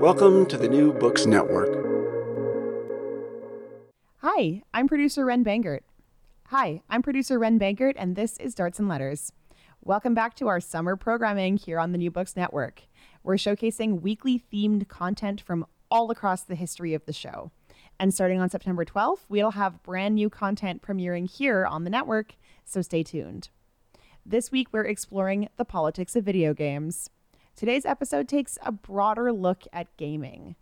[0.00, 1.70] Welcome to the New Books Network.
[4.18, 5.80] Hi, I'm producer Ren Bangert.
[6.48, 9.32] Hi, I'm producer Ren Bangert, and this is Darts and Letters.
[9.82, 12.82] Welcome back to our summer programming here on the New Books Network.
[13.22, 17.50] We're showcasing weekly themed content from all across the history of the show.
[17.98, 22.36] And starting on September 12th, we'll have brand new content premiering here on the network,
[22.66, 23.48] so stay tuned.
[24.26, 27.08] This week, we're exploring the politics of video games.
[27.56, 30.56] Today's episode takes a broader look at gaming.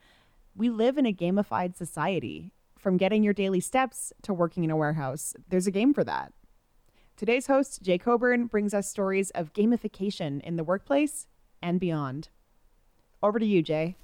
[0.54, 2.52] We live in a gamified society.
[2.78, 6.32] From getting your daily steps to working in a warehouse, there's a game for that.
[7.16, 11.26] Today's host, Jay Coburn, brings us stories of gamification in the workplace
[11.60, 12.28] and beyond.
[13.20, 13.96] Over to you, Jay.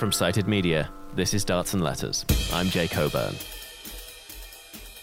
[0.00, 2.24] From Cited Media, this is Darts and Letters.
[2.54, 3.34] I'm Jay Coburn.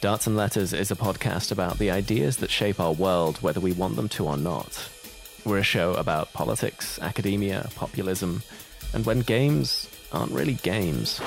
[0.01, 3.73] Darts and Letters is a podcast about the ideas that shape our world, whether we
[3.73, 4.89] want them to or not.
[5.45, 8.41] We're a show about politics, academia, populism,
[8.91, 11.21] and when games aren't really games.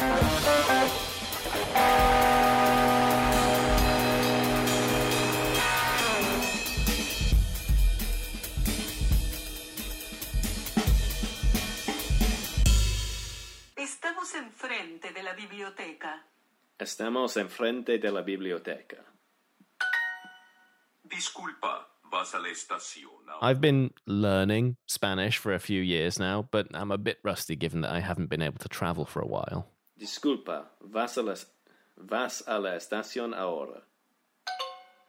[17.11, 18.99] Estamos enfrente de la biblioteca.
[21.03, 23.11] Disculpa, vas a la estación.
[23.43, 27.81] I've been learning Spanish for a few years now, but I'm a bit rusty given
[27.81, 29.67] that I haven't been able to travel for a while.
[29.99, 31.35] Disculpa, vas a la,
[31.97, 33.83] vas a la estación ahora.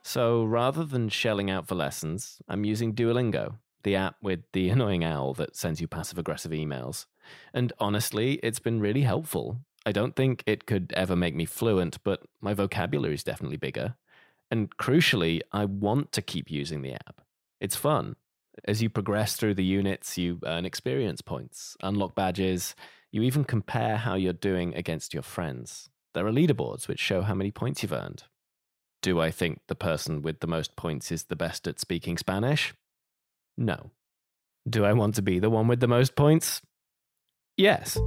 [0.01, 5.03] So rather than shelling out for lessons, I'm using Duolingo, the app with the annoying
[5.03, 7.05] owl that sends you passive aggressive emails.
[7.53, 9.59] And honestly, it's been really helpful.
[9.85, 13.95] I don't think it could ever make me fluent, but my vocabulary is definitely bigger.
[14.51, 17.21] And crucially, I want to keep using the app.
[17.59, 18.15] It's fun.
[18.65, 22.75] As you progress through the units, you earn experience points, unlock badges,
[23.11, 25.89] you even compare how you're doing against your friends.
[26.13, 28.23] There are leaderboards which show how many points you've earned.
[29.01, 32.73] Do I think the person with the most points is the best at speaking Spanish?
[33.57, 33.91] No.
[34.69, 36.61] Do I want to be the one with the most points?
[37.57, 37.97] Yes.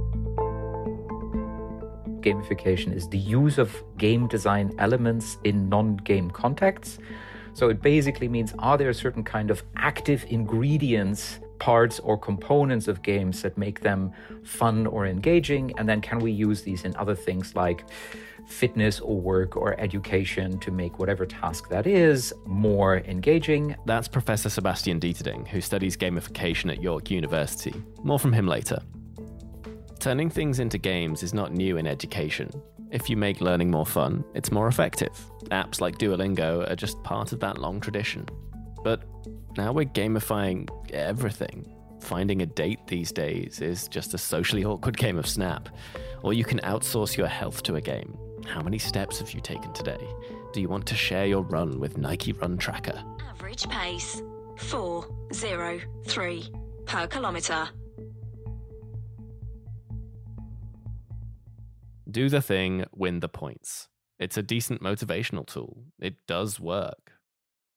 [2.25, 6.97] Gamification is the use of game design elements in non game contexts.
[7.53, 12.87] So it basically means are there a certain kind of active ingredients, parts, or components
[12.87, 14.11] of games that make them
[14.43, 15.71] fun or engaging?
[15.77, 17.85] And then can we use these in other things like
[18.47, 23.75] fitness or work or education to make whatever task that is more engaging?
[23.85, 27.73] That's Professor Sebastian Deterding, who studies gamification at York University.
[28.03, 28.81] More from him later.
[30.05, 32.47] Turning things into games is not new in education.
[32.91, 35.09] If you make learning more fun, it's more effective.
[35.45, 38.27] Apps like Duolingo are just part of that long tradition.
[38.83, 39.01] But
[39.57, 41.73] now we're gamifying everything.
[42.01, 45.69] Finding a date these days is just a socially awkward game of Snap.
[46.21, 48.15] Or you can outsource your health to a game.
[48.45, 50.07] How many steps have you taken today?
[50.53, 53.03] Do you want to share your run with Nike Run Tracker?
[53.27, 54.21] Average pace
[54.57, 56.43] 403
[56.85, 57.69] per kilometre.
[62.09, 63.87] Do the thing, win the points.
[64.19, 65.85] It's a decent motivational tool.
[65.99, 67.13] It does work.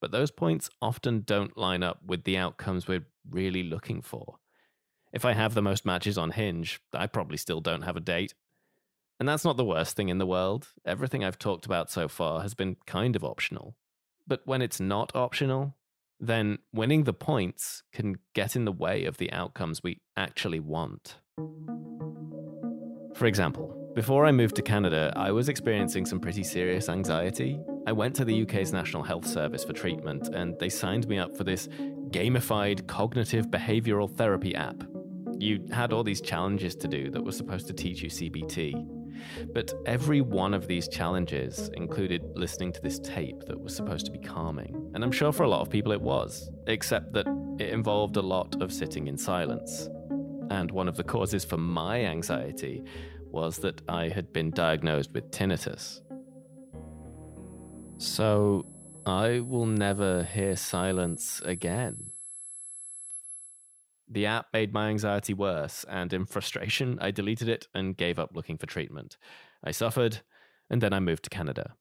[0.01, 4.37] But those points often don't line up with the outcomes we're really looking for.
[5.13, 8.35] If I have the most matches on Hinge, I probably still don't have a date.
[9.19, 10.69] And that's not the worst thing in the world.
[10.85, 13.75] Everything I've talked about so far has been kind of optional.
[14.27, 15.75] But when it's not optional,
[16.21, 21.17] then winning the points can get in the way of the outcomes we actually want.
[23.15, 27.59] For example, Before I moved to Canada, I was experiencing some pretty serious anxiety.
[27.87, 31.37] I went to the UK's National Health Service for treatment, and they signed me up
[31.37, 31.69] for this
[32.11, 34.85] gamified cognitive behavioral therapy app.
[35.39, 38.99] You had all these challenges to do that were supposed to teach you CBT.
[39.53, 44.13] But every one of these challenges included listening to this tape that was supposed to
[44.13, 44.91] be calming.
[44.95, 47.27] And I'm sure for a lot of people it was, except that
[47.59, 49.89] it involved a lot of sitting in silence.
[50.51, 52.85] And one of the causes for my anxiety
[53.31, 56.01] was that I had been diagnosed with tinnitus.
[57.99, 58.67] So
[59.07, 62.11] I will never hear silence again.
[64.11, 68.31] The app made my anxiety worse, and in frustration, I deleted it and gave up
[68.35, 69.19] looking for treatment.
[69.63, 70.21] I suffered,
[70.71, 71.75] and then I moved to Canada.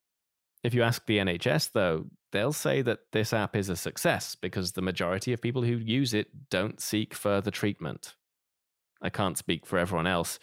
[0.64, 4.72] If you ask the NHS, though, they'll say that this app is a success because
[4.72, 8.16] the majority of people who use it don't seek further treatment.
[9.02, 10.40] I can't speak for everyone else,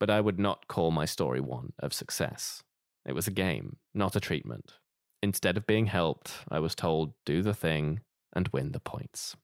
[0.00, 2.62] but I would not call my story one of success.
[3.06, 4.74] It was a game, not a treatment.
[5.22, 8.00] Instead of being helped, I was told, do the thing
[8.34, 9.36] and win the points.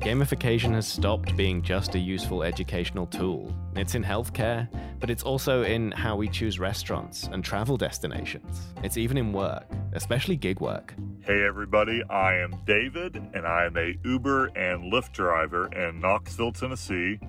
[0.00, 3.54] Gamification has stopped being just a useful educational tool.
[3.76, 4.66] It's in healthcare,
[4.98, 8.62] but it's also in how we choose restaurants and travel destinations.
[8.82, 10.94] It's even in work, especially gig work.
[11.20, 16.52] Hey everybody, I am David, and I am a Uber and Lyft driver in Knoxville,
[16.52, 17.20] Tennessee.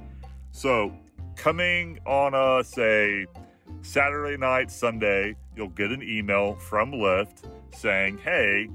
[0.51, 0.91] So,
[1.35, 3.25] coming on a say
[3.81, 8.69] Saturday night, Sunday, you'll get an email from Lyft saying, "Hey,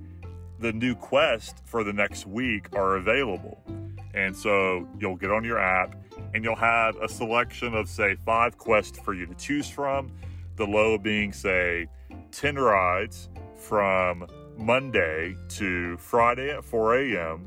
[0.59, 3.63] the new quest for the next week are available."
[4.15, 5.95] And so you'll get on your app
[6.35, 10.11] and you'll have a selection of, say, five quests for you to choose from.
[10.57, 11.87] The low being, say,
[12.33, 14.27] 10 rides from
[14.57, 17.47] Monday to Friday at 4 a.m.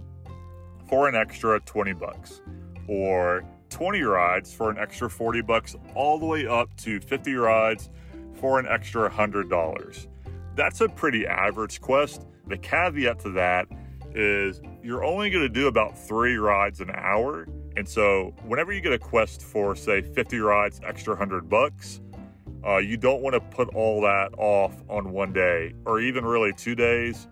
[0.87, 2.41] for an extra 20 bucks,
[2.87, 7.89] or 20 rides for an extra 40 bucks, all the way up to 50 rides
[8.33, 10.07] for an extra $100.
[10.55, 12.25] That's a pretty average quest.
[12.47, 13.67] The caveat to that
[14.13, 17.47] is you're only going to do about three rides an hour.
[17.77, 22.01] And so, whenever you get a quest for, say, 50 rides, extra 100 bucks,
[22.65, 26.51] uh, you don't want to put all that off on one day or even really
[26.53, 27.27] two days.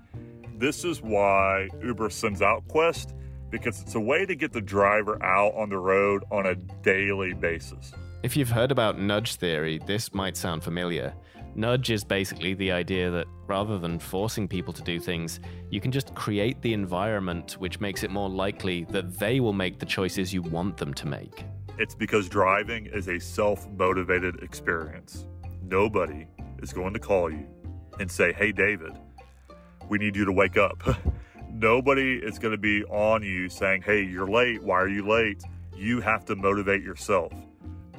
[0.58, 3.14] This is why Uber sends out Quest
[3.50, 7.34] because it's a way to get the driver out on the road on a daily
[7.34, 7.92] basis.
[8.24, 11.14] If you've heard about nudge theory, this might sound familiar.
[11.56, 15.40] Nudge is basically the idea that rather than forcing people to do things,
[15.72, 19.80] you can just create the environment which makes it more likely that they will make
[19.80, 21.46] the choices you want them to make.
[21.80, 25.26] It's because driving is a self motivated experience.
[25.64, 26.28] Nobody
[26.62, 27.48] is going to call you
[28.00, 28.98] and say, Hey, David,
[29.90, 30.84] we need you to wake up.
[31.60, 34.62] Nobody is going to be on you saying, Hey, you're late.
[34.62, 35.42] Why are you late?
[35.76, 37.34] You have to motivate yourself.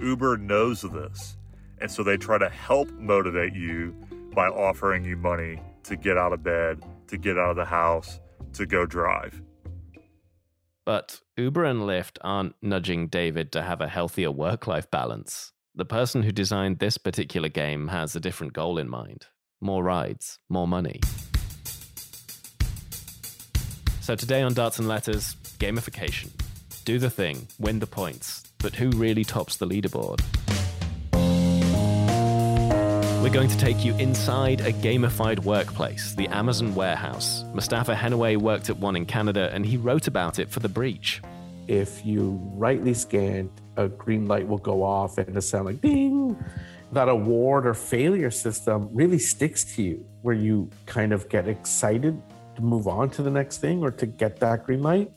[0.01, 1.37] Uber knows this.
[1.81, 3.97] And so they try to help motivate you
[4.33, 8.21] by offering you money to get out of bed, to get out of the house,
[8.53, 9.43] to go drive.
[10.85, 15.53] But Uber and Lyft aren't nudging David to have a healthier work life balance.
[15.75, 19.27] The person who designed this particular game has a different goal in mind
[19.61, 21.01] more rides, more money.
[24.09, 26.31] So today on Darts and Letters, gamification.
[26.87, 30.23] Do the thing, win the points, but who really tops the leaderboard?
[33.23, 37.45] We're going to take you inside a gamified workplace, the Amazon warehouse.
[37.53, 41.21] Mostafa Henaway worked at one in Canada and he wrote about it for The Breach.
[41.67, 46.35] If you rightly scan, a green light will go off and it sound like ding.
[46.93, 52.19] That award or failure system really sticks to you, where you kind of get excited
[52.59, 55.11] to move on to the next thing or to get that green light.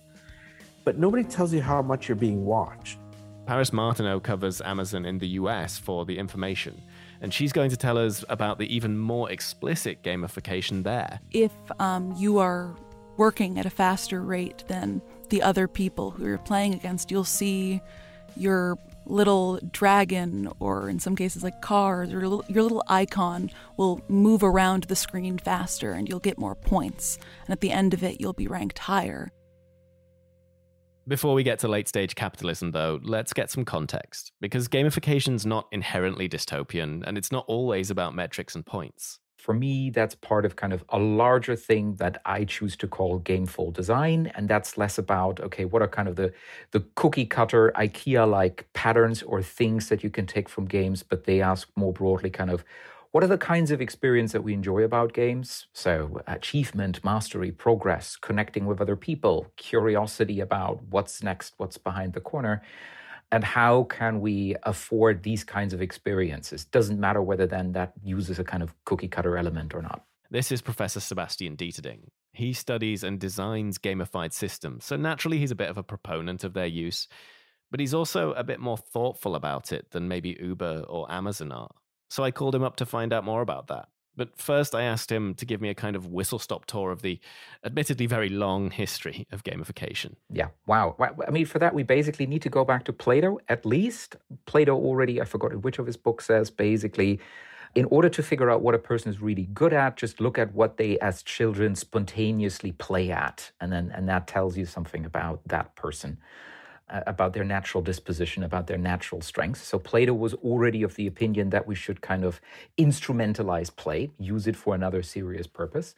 [0.84, 2.98] But nobody tells you how much you're being watched.
[3.46, 6.80] Paris Martineau covers Amazon in the US for the information
[7.22, 11.20] and she's going to tell us about the even more explicit gamification there.
[11.32, 12.76] If um, you are
[13.18, 17.82] working at a faster rate than the other people who you're playing against, you'll see
[18.36, 24.43] your little dragon, or in some cases like cars, or your little icon will move
[24.43, 27.17] around the screen faster and you'll get more points.
[27.46, 29.31] And at the end of it, you'll be ranked higher.
[31.08, 35.67] Before we get to late stage capitalism, though, let's get some context, because gamification's not
[35.72, 39.20] inherently dystopian, and it's not always about metrics and points.
[39.42, 43.20] For me, that's part of kind of a larger thing that I choose to call
[43.20, 44.32] gameful design.
[44.36, 46.32] And that's less about, okay, what are kind of the,
[46.70, 51.24] the cookie cutter, IKEA like patterns or things that you can take from games, but
[51.24, 52.64] they ask more broadly kind of
[53.10, 55.68] what are the kinds of experience that we enjoy about games?
[55.74, 62.22] So, achievement, mastery, progress, connecting with other people, curiosity about what's next, what's behind the
[62.22, 62.62] corner.
[63.32, 66.66] And how can we afford these kinds of experiences?
[66.66, 70.04] Doesn't matter whether then that uses a kind of cookie cutter element or not.
[70.30, 72.08] This is professor sebastian deterding.
[72.34, 76.54] He studies and designs gamified systems so naturally he's a bit of a proponent of
[76.54, 77.08] their use
[77.70, 81.72] but he's also a bit more thoughtful about it than maybe uber or amazon are.
[82.10, 85.12] So i called him up to find out more about that but first, I asked
[85.12, 87.20] him to give me a kind of whistle stop tour of the
[87.63, 90.15] admittedly very long history of gamification.
[90.32, 90.96] Yeah, wow.
[91.27, 94.18] I mean, for that, we basically need to go back to Plato at least.
[94.46, 97.20] Plato already, I forgot which of his books says basically,
[97.74, 100.53] in order to figure out what a person is really good at, just look at
[100.53, 103.51] what they as children spontaneously play at.
[103.62, 106.18] And then and that tells you something about that person.
[106.92, 109.62] About their natural disposition, about their natural strengths.
[109.62, 112.42] So Plato was already of the opinion that we should kind of
[112.78, 115.96] instrumentalize play, use it for another serious purpose.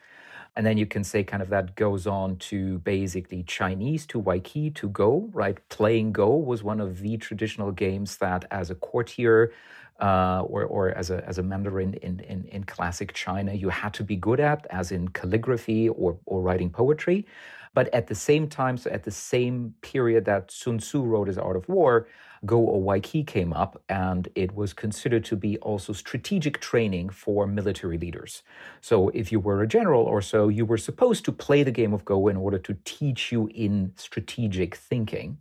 [0.56, 4.74] And then you can say kind of that goes on to basically Chinese, to Weiqi,
[4.76, 5.58] to Go, right?
[5.70, 9.52] Playing Go was one of the traditional games that as a courtier
[10.00, 13.94] uh, or, or as a as a Mandarin in, in, in classic China, you had
[13.96, 17.26] to be good at, as in calligraphy or, or writing poetry.
[17.74, 21.38] But at the same time, so at the same period that Sun Tzu wrote his
[21.38, 22.08] Art of War,
[22.46, 27.48] Go or Weiqi came up, and it was considered to be also strategic training for
[27.48, 28.44] military leaders.
[28.82, 31.94] So if you were a general or so, you were supposed to play the game
[31.94, 35.38] of Go in order to teach you in strategic thinking.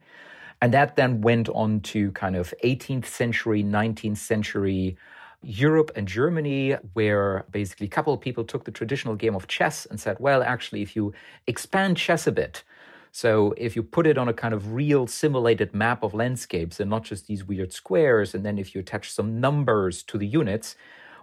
[0.60, 4.96] And that then went on to kind of 18th century, 19th century
[5.42, 9.86] Europe and Germany, where basically a couple of people took the traditional game of chess
[9.86, 11.12] and said, well, actually, if you
[11.46, 12.62] expand chess a bit,
[13.10, 16.88] so if you put it on a kind of real simulated map of landscapes and
[16.88, 20.76] not just these weird squares, and then if you attach some numbers to the units,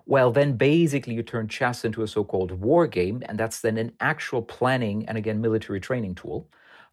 [0.05, 3.77] well, then basically you turn chess into a so called war game, and that's then
[3.77, 6.47] an actual planning and again military training tool.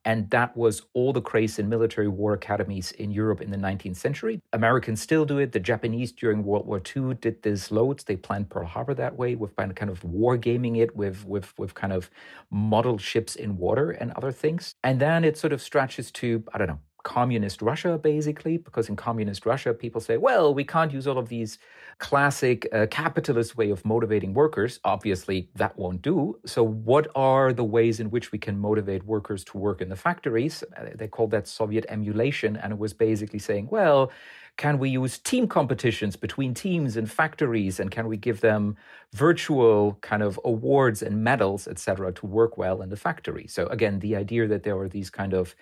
[0.06, 3.96] And that was all the craze in military war academies in Europe in the 19th
[3.96, 4.40] century.
[4.52, 5.50] Americans still do it.
[5.50, 8.04] The Japanese during World War II did this loads.
[8.04, 11.74] They planned Pearl Harbor that way with kind of war gaming it with, with, with
[11.74, 12.08] kind of
[12.50, 14.76] model ships in water and other things.
[14.84, 18.96] And then it sort of stretches to, I don't know, communist Russia, basically, because in
[18.96, 21.58] communist Russia, people say, well, we can't use all of these
[21.98, 24.80] classic uh, capitalist way of motivating workers.
[24.82, 26.36] Obviously, that won't do.
[26.44, 29.94] So, what are the ways in which we can motivate workers to work in the
[29.94, 30.64] factories?
[30.76, 34.10] Uh, they called that Soviet emulation, and it was basically saying, well,
[34.56, 38.76] can we use team competitions between teams and factories and can we give them
[39.12, 43.98] virtual kind of awards and medals etc to work well in the factory so again
[44.00, 45.54] the idea that there are these kind of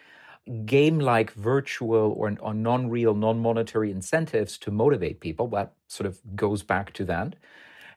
[0.66, 5.48] game like virtual or, or non real, non monetary incentives to motivate people.
[5.48, 7.36] That sort of goes back to that.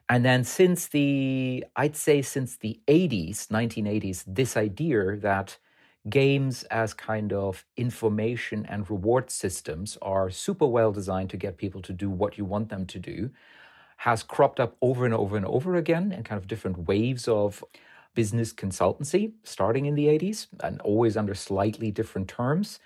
[0.10, 5.58] And then since the, I'd say since the 80s, 1980s, this idea that
[6.10, 11.82] games as kind of information and reward systems are super well designed to get people
[11.82, 13.30] to do what you want them to do
[13.98, 17.64] has cropped up over and over and over again in kind of different waves of
[18.18, 22.80] business consultancy starting in the 80s and always under slightly different terms.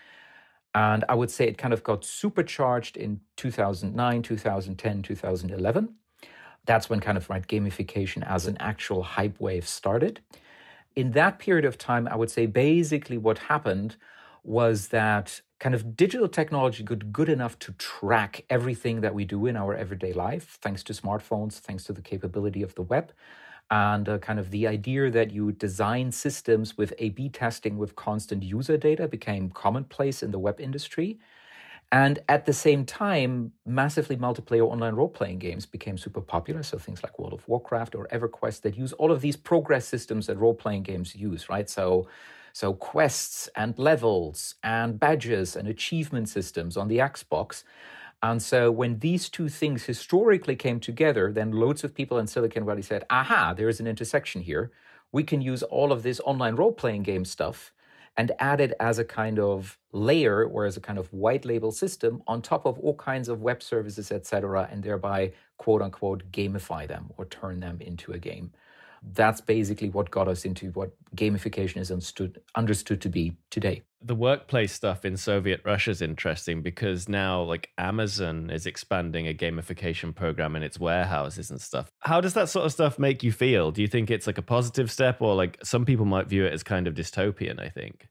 [0.76, 5.96] And I would say it kind of got supercharged in 2009, 2010, 2011.
[6.66, 10.20] That's when kind of right gamification as an actual hype wave started.
[10.98, 13.96] In that period of time, I would say basically what happened
[14.44, 19.46] was that kind of digital technology got good enough to track everything that we do
[19.46, 23.14] in our everyday life, thanks to smartphones, thanks to the capability of the web
[23.72, 27.96] and uh, kind of the idea that you design systems with A B testing with
[27.96, 31.18] constant user data became commonplace in the web industry.
[31.94, 36.64] And at the same time, massively multiplayer online role playing games became super popular.
[36.64, 40.28] So things like World of Warcraft or EverQuest that use all of these progress systems
[40.28, 41.70] that role playing games use, right?
[41.70, 42.08] So,
[42.54, 47.64] so quests and levels and badges and achievement systems on the Xbox
[48.24, 52.66] and so when these two things historically came together, then loads of people in Silicon
[52.66, 54.72] Valley said, aha, there's an intersection here.
[55.12, 57.72] We can use all of this online role playing game stuff
[58.18, 61.72] and add it as a kind of layer or as a kind of white label
[61.72, 66.88] system on top of all kinds of web services, etc., and thereby quote unquote gamify
[66.88, 68.52] them or turn them into a game
[69.14, 73.82] that's basically what got us into what gamification is understood, understood to be today.
[74.04, 79.34] The workplace stuff in Soviet Russia is interesting because now, like Amazon is expanding a
[79.34, 81.92] gamification program in its warehouses and stuff.
[82.00, 83.72] How does that sort of stuff make you feel?
[83.72, 86.54] Do you think it's like a positive step, or like some people might view it
[86.54, 87.60] as kind of dystopian?
[87.60, 88.08] I think.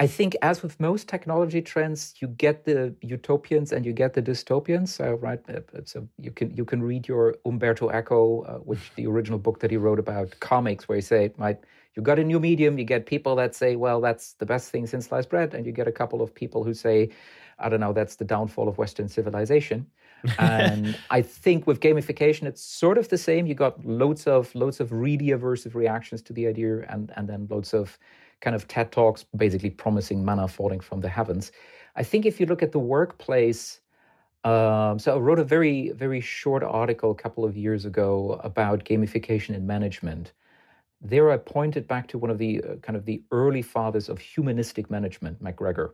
[0.00, 4.22] I think, as with most technology trends, you get the utopians and you get the
[4.22, 4.88] dystopians.
[4.88, 9.06] So, right, uh, so you can you can read your Umberto Eco, uh, which the
[9.06, 11.58] original book that he wrote about comics, where he say, right,
[11.94, 12.76] you got a new medium.
[12.76, 15.70] You get people that say, well, that's the best thing since sliced bread, and you
[15.70, 17.10] get a couple of people who say,
[17.60, 19.86] I don't know, that's the downfall of Western civilization.
[20.40, 23.46] and I think with gamification, it's sort of the same.
[23.46, 27.46] You got loads of loads of really aversive reactions to the idea, and and then
[27.48, 27.96] loads of
[28.44, 31.52] kind of TED talks, basically promising manna falling from the heavens.
[31.96, 33.80] I think if you look at the workplace,
[34.44, 38.84] um, so I wrote a very very short article a couple of years ago about
[38.84, 40.32] gamification in management.
[41.00, 44.18] There, I pointed back to one of the uh, kind of the early fathers of
[44.18, 45.90] humanistic management, McGregor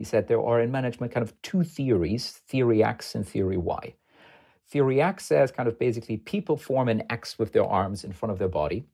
[0.00, 3.94] he said there are in management kind of two theories theory X and theory Y.
[4.66, 8.32] Theory X says kind of basically people form an X with their arms in front
[8.32, 8.86] of their body,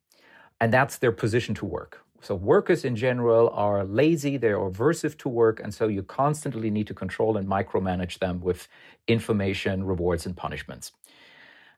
[0.59, 2.03] and that's their position to work.
[2.21, 6.87] So, workers in general are lazy, they're aversive to work, and so you constantly need
[6.87, 8.67] to control and micromanage them with
[9.07, 10.91] information, rewards, and punishments.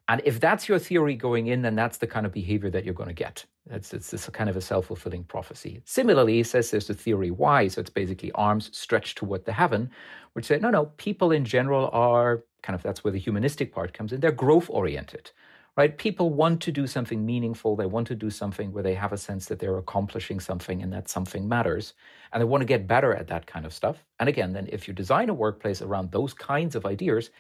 [0.10, 2.96] And if that's your theory going in, then that's the kind of behavior that you're
[2.96, 3.46] going to get.
[3.70, 5.82] It's, it's, it's kind of a self fulfilling prophecy.
[5.86, 9.92] Similarly, he says there's a theory Y, so it's basically arms stretched toward the heaven,
[10.34, 13.94] which say, no, no, people in general are kind of that's where the humanistic part
[13.94, 14.20] comes in.
[14.20, 15.30] They're growth oriented,
[15.80, 15.98] right?
[15.98, 17.76] People want to do something meaningful.
[17.78, 20.94] They want to do something where they have a sense that they're accomplishing something and
[20.94, 21.94] that something matters.
[22.34, 24.06] And they want to get better at that kind of stuff.
[24.20, 27.32] And again, then if you design a workplace around those kinds of ideas,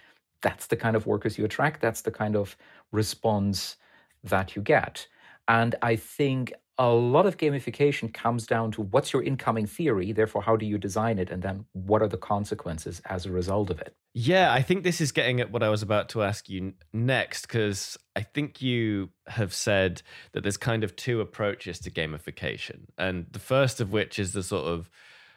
[0.41, 1.81] that's the kind of workers you attract.
[1.81, 2.57] That's the kind of
[2.93, 3.77] response
[4.23, 5.07] that you get.
[5.49, 10.43] And I think a lot of gamification comes down to what's your incoming theory, therefore,
[10.43, 13.81] how do you design it, and then what are the consequences as a result of
[13.81, 13.95] it?
[14.21, 17.43] Yeah, I think this is getting at what I was about to ask you next,
[17.43, 20.01] because I think you have said
[20.33, 22.87] that there's kind of two approaches to gamification.
[22.97, 24.89] And the first of which is the sort of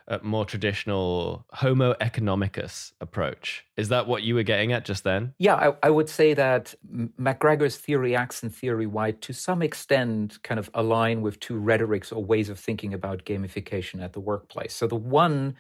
[0.09, 3.65] a more traditional Homo economicus approach.
[3.77, 5.35] Is that what you were getting at just then?
[5.39, 10.59] Yeah, I, I, would say that McGregor's theory and theory Y to some extent kind
[10.59, 14.75] of align with two rhetorics or ways of thinking about gamification at the workplace.
[14.75, 15.55] So the one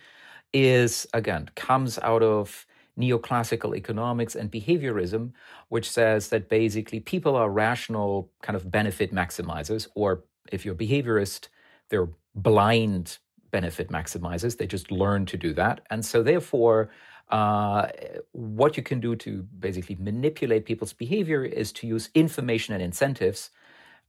[0.52, 2.67] is, again, comes out of
[2.99, 5.33] neoclassical economics and behaviorism,
[5.69, 10.78] which says that basically people are rational kind of benefit maximizers, or if you're a
[10.78, 11.49] behaviorist,
[11.89, 13.19] they're blind
[13.50, 14.57] benefit maximizers.
[14.57, 15.81] They just learn to do that.
[15.91, 16.91] And so, therefore,
[17.31, 17.89] uh,
[18.33, 23.50] what you can do to basically manipulate people's behavior is to use information and incentives.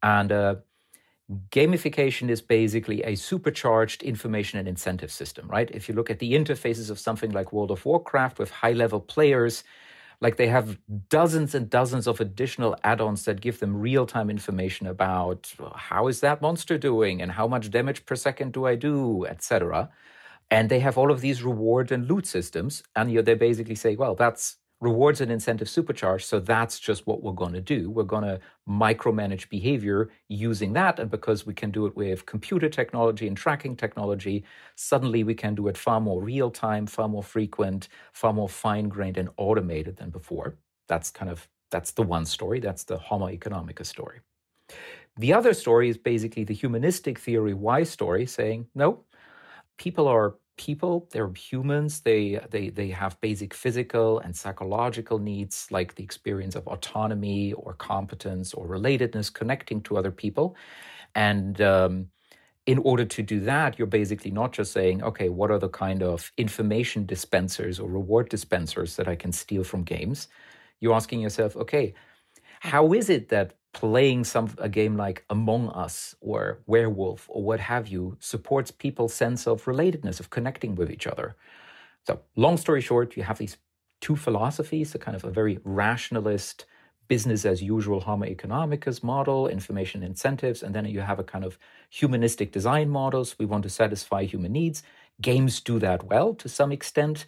[0.02, 0.56] And uh,
[1.49, 5.69] gamification is basically a supercharged information and incentive system, right?
[5.71, 8.99] If you look at the interfaces of something like World of Warcraft with high level
[8.99, 9.63] players,
[10.21, 10.77] like they have
[11.09, 16.41] dozens and dozens of additional add-ons that give them real-time information about how is that
[16.41, 19.89] monster doing and how much damage per second do I do, etc.
[20.51, 23.95] And they have all of these reward and loot systems, and you they basically say,
[23.95, 26.24] well, that's rewards and incentive supercharge.
[26.24, 27.89] So that's just what we're going to do.
[27.89, 31.00] We're going to micromanage behavior using that.
[31.00, 34.43] And because we can do it with computer technology and tracking technology,
[34.76, 38.89] suddenly we can do it far more real time, far more frequent, far more fine
[38.89, 40.58] grained and automated than before.
[40.89, 42.60] That's kind of that's the one story.
[42.60, 44.19] That's the Homo economicus story.
[45.17, 49.04] The other story is basically the humanistic theory Y story saying, no,
[49.78, 55.96] people are people they're humans they they they have basic physical and psychological needs like
[55.96, 60.56] the experience of autonomy or competence or relatedness connecting to other people.
[61.16, 62.08] And um,
[62.66, 66.04] in order to do that you're basically not just saying okay what are the kind
[66.04, 70.28] of information dispensers or reward dispensers that i can steal from games?
[70.80, 71.94] You're asking yourself okay
[72.62, 77.59] how is it that playing some a game like Among Us or Werewolf or what
[77.59, 81.36] have you supports people's sense of relatedness, of connecting with each other.
[82.05, 83.57] So, long story short, you have these
[84.01, 86.65] two philosophies, a kind of a very rationalist,
[87.07, 91.59] business as usual Homo economicus model, information incentives, and then you have a kind of
[91.89, 93.36] humanistic design models.
[93.38, 94.83] We want to satisfy human needs.
[95.21, 97.25] Games do that well to some extent.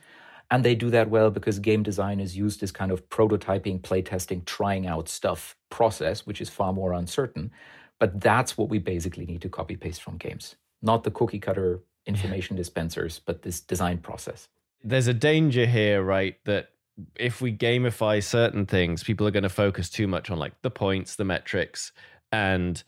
[0.51, 4.45] And they do that well because game design is used as kind of prototyping, playtesting,
[4.45, 7.51] trying out stuff process, which is far more uncertain.
[7.99, 11.79] But that's what we basically need to copy paste from games, not the cookie cutter
[12.05, 14.47] information dispensers, but this design process.
[14.84, 16.38] There's a danger here, right?
[16.45, 16.69] That
[17.15, 20.69] if we gamify certain things, people are going to focus too much on like the
[20.69, 21.91] points, the metrics,
[22.31, 22.84] and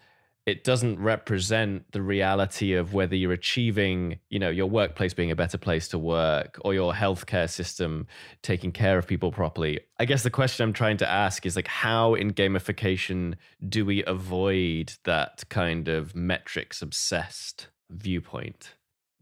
[0.47, 5.35] it doesn't represent the reality of whether you're achieving, you know, your workplace being a
[5.35, 8.07] better place to work or your healthcare system
[8.43, 9.81] taking care of people properly.
[9.99, 13.35] I guess the question I'm trying to ask is like how in gamification
[13.67, 18.75] do we avoid that kind of metrics obsessed viewpoint?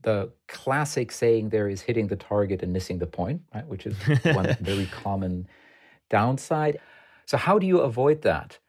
[0.04, 3.66] The classic saying there is hitting the target and missing the point, right?
[3.66, 3.98] Which is
[4.36, 5.48] one very common
[6.08, 6.78] downside.
[7.26, 8.60] So how do you avoid that?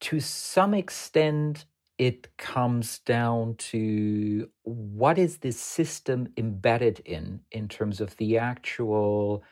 [0.00, 1.66] To some extent,
[2.00, 9.44] it comes down to what is this system embedded in, in terms of the actual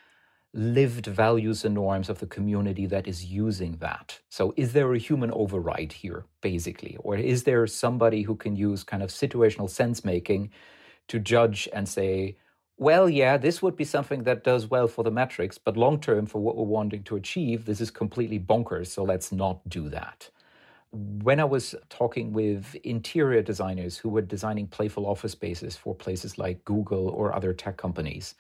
[0.55, 4.19] lived values and norms of the community that is using that.
[4.31, 6.97] So, is there a human override here, basically?
[7.01, 10.49] Or is there somebody who can use kind of situational sense making
[11.09, 12.39] to judge and say,
[12.79, 16.25] well, yeah, this would be something that does well for the metrics, but long term,
[16.25, 18.87] for what we're wanting to achieve, this is completely bonkers.
[18.87, 20.31] So, let's not do that.
[20.92, 26.38] When I was talking with interior designers who were designing playful office spaces for places
[26.38, 28.35] like Google or other tech companies,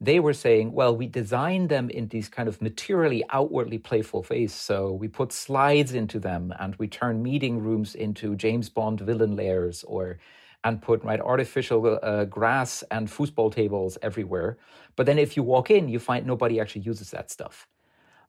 [0.00, 4.54] they were saying, well, we design them in these kind of materially outwardly playful ways.
[4.54, 9.36] So we put slides into them and we turn meeting rooms into James Bond villain
[9.36, 10.18] lairs or
[10.64, 14.58] and put right artificial uh, grass and foosball tables everywhere.
[14.96, 17.66] But then if you walk in, you find nobody actually uses that stuff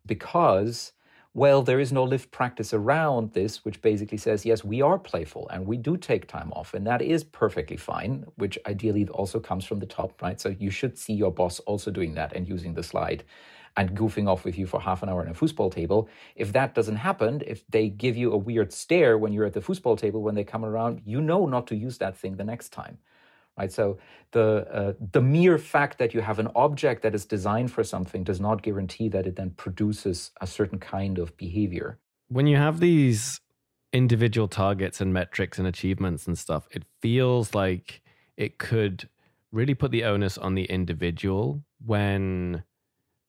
[0.06, 0.94] because
[1.34, 5.48] well, there is no lived practice around this, which basically says, yes, we are playful
[5.50, 9.64] and we do take time off, and that is perfectly fine, which ideally also comes
[9.64, 10.42] from the top, right?
[10.42, 13.24] So you should see your boss also doing that and using the slide
[13.78, 16.10] and goofing off with you for half an hour on a foosball table.
[16.36, 19.62] If that doesn't happen, if they give you a weird stare when you're at the
[19.62, 22.70] foosball table when they come around, you know not to use that thing the next
[22.70, 22.98] time
[23.62, 23.72] right?
[23.72, 23.98] So
[24.32, 28.24] the uh, the mere fact that you have an object that is designed for something
[28.24, 32.00] does not guarantee that it then produces a certain kind of behavior.
[32.28, 33.40] When you have these
[33.94, 38.02] individual targets and metrics and achievements and stuff, it feels like
[38.38, 39.10] it could
[39.52, 42.64] really put the onus on the individual when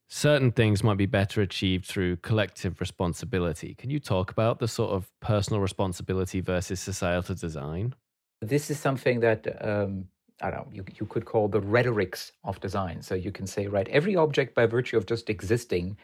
[0.07, 3.75] certain things might be better achieved through collective responsibility.
[3.75, 7.93] Can you talk about the sort of personal responsibility versus societal design?
[8.41, 10.07] This is something that um,
[10.41, 13.01] I don't know, you, you could call the rhetorics of design.
[13.01, 15.97] So you can say, right, every object by virtue of just existing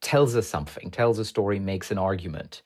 [0.00, 2.62] tells us something, tells a story, makes an argument,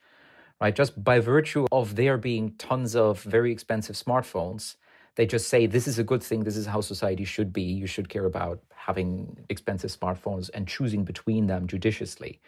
[0.61, 0.75] right?
[0.75, 4.77] Just by virtue of there being tons of very expensive smartphones,
[5.17, 7.63] they just say, this is a good thing, this is how society should be.
[7.63, 12.41] You should care about having expensive smartphones and choosing between them judiciously.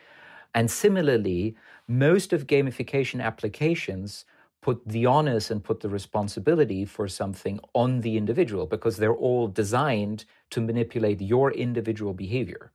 [0.55, 4.25] And similarly, most of gamification applications
[4.61, 9.49] put the onus and put the responsibility for something on the individual because they're all
[9.49, 12.73] designed to manipulate your individual behavior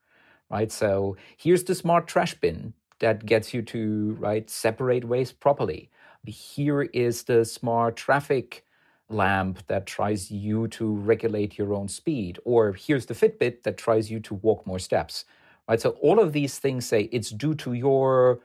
[0.49, 0.71] right?
[0.71, 5.89] So here's the smart trash bin that gets you to right separate waste properly.
[6.25, 8.63] Here is the smart traffic
[9.09, 14.09] lamp that tries you to regulate your own speed or here's the fitbit that tries
[14.09, 15.25] you to walk more steps
[15.67, 15.79] right?
[15.81, 18.39] So all of these things say it's due to your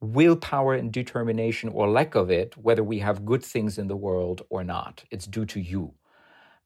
[0.00, 4.42] willpower and determination or lack of it, whether we have good things in the world
[4.48, 5.04] or not.
[5.10, 5.94] It's due to you.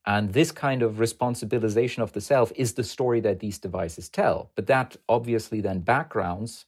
[0.04, 4.50] And this kind of responsibilization of the self is the story that these devices tell.
[4.56, 6.66] But that obviously then backgrounds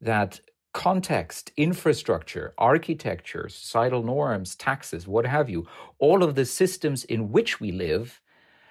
[0.00, 0.40] that
[0.72, 5.66] context, infrastructure, architecture, societal norms, taxes, what have you,
[5.98, 8.20] all of the systems in which we live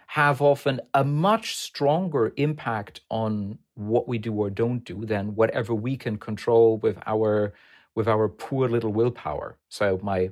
[0.07, 5.73] have often a much stronger impact on what we do or don't do than whatever
[5.73, 7.53] we can control with our
[7.95, 9.57] with our poor little willpower.
[9.69, 10.29] So my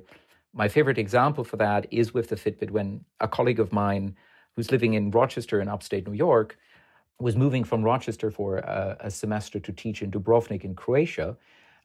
[0.52, 4.16] my favorite example for that is with the Fitbit when a colleague of mine
[4.54, 6.58] who's living in Rochester in upstate New York
[7.18, 11.36] was moving from Rochester for a, a semester to teach in Dubrovnik in Croatia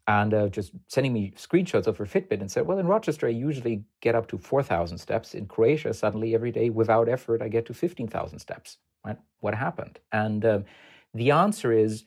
[0.07, 3.31] and uh, just sending me screenshots of her Fitbit and said, Well, in Rochester, I
[3.31, 5.33] usually get up to 4,000 steps.
[5.33, 8.77] In Croatia, suddenly every day, without effort, I get to 15,000 steps.
[9.05, 9.17] Right?
[9.41, 9.99] What happened?
[10.11, 10.65] And um,
[11.13, 12.05] the answer is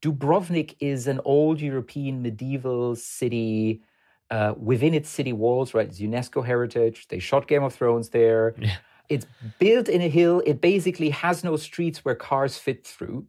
[0.00, 3.82] Dubrovnik is an old European medieval city.
[4.30, 5.88] Uh, within its city walls, right?
[5.88, 7.08] It's UNESCO heritage.
[7.08, 8.54] They shot Game of Thrones there.
[8.56, 8.76] Yeah.
[9.08, 9.26] It's
[9.58, 10.40] built in a hill.
[10.46, 13.26] It basically has no streets where cars fit through.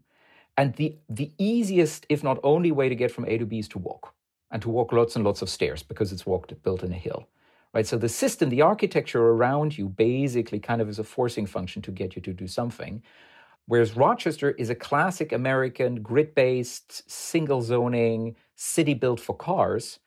[0.61, 3.67] And the, the easiest, if not only way to get from A to B is
[3.69, 4.13] to walk
[4.51, 7.27] and to walk lots and lots of stairs because it's walked built in a hill.
[7.73, 7.87] Right.
[7.87, 11.91] So the system, the architecture around you basically kind of is a forcing function to
[11.91, 13.01] get you to do something.
[13.65, 19.97] Whereas Rochester is a classic American grid-based, single zoning city built for cars,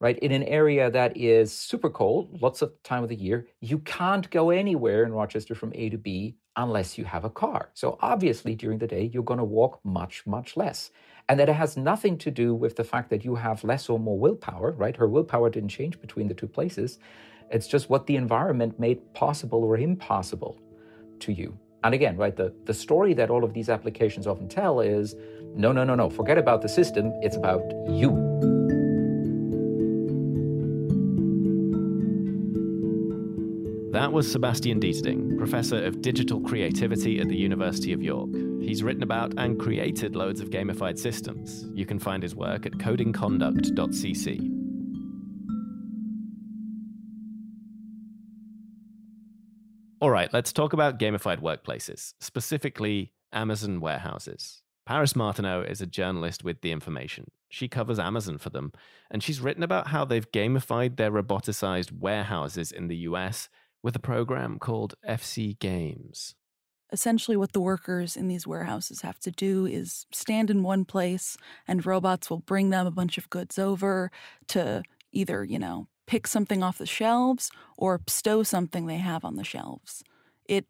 [0.00, 0.18] right?
[0.20, 3.48] In an area that is super cold, lots of time of the year.
[3.60, 7.70] You can't go anywhere in Rochester from A to B unless you have a car.
[7.74, 10.90] So obviously, during the day, you're going to walk much, much less.
[11.28, 13.98] And that it has nothing to do with the fact that you have less or
[13.98, 14.96] more willpower, right?
[14.96, 16.98] Her willpower didn't change between the two places.
[17.50, 20.60] It's just what the environment made possible or impossible
[21.20, 21.58] to you.
[21.82, 25.14] And again, right, the, the story that all of these applications often tell is
[25.54, 28.33] no, no, no, no, forget about the system, it's about you.
[34.04, 38.28] That was Sebastian Deterding, Professor of Digital Creativity at the University of York.
[38.60, 41.64] He's written about and created loads of gamified systems.
[41.72, 44.50] You can find his work at codingconduct.cc.
[50.02, 54.60] All right, let's talk about gamified workplaces, specifically Amazon warehouses.
[54.84, 57.30] Paris Martineau is a journalist with The Information.
[57.48, 58.72] She covers Amazon for them,
[59.10, 63.48] and she's written about how they've gamified their roboticized warehouses in the US
[63.84, 66.34] with a program called FC Games.
[66.90, 71.36] Essentially, what the workers in these warehouses have to do is stand in one place,
[71.68, 74.10] and robots will bring them a bunch of goods over
[74.48, 79.36] to either, you know, pick something off the shelves or stow something they have on
[79.36, 80.02] the shelves.
[80.46, 80.64] It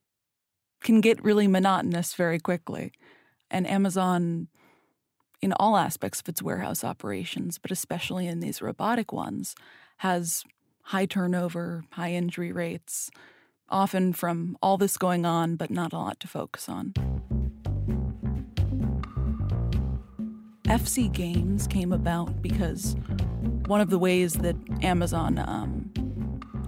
[0.82, 2.90] can get really monotonous very quickly.
[3.48, 4.48] And Amazon,
[5.40, 9.54] in all aspects of its warehouse operations, but especially in these robotic ones,
[9.98, 10.42] has
[10.84, 13.10] high turnover, high injury rates,
[13.68, 16.92] often from all this going on, but not a lot to focus on.
[20.64, 22.96] FC Games came about because
[23.66, 25.90] one of the ways that Amazon um,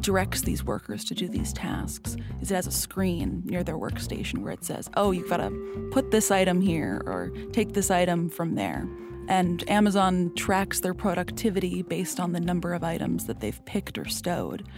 [0.01, 4.39] directs these workers to do these tasks is it has a screen near their workstation
[4.39, 8.29] where it says, oh, you've got to put this item here or take this item
[8.29, 8.89] from there.
[9.29, 14.05] And Amazon tracks their productivity based on the number of items that they've picked or
[14.05, 14.69] stowed.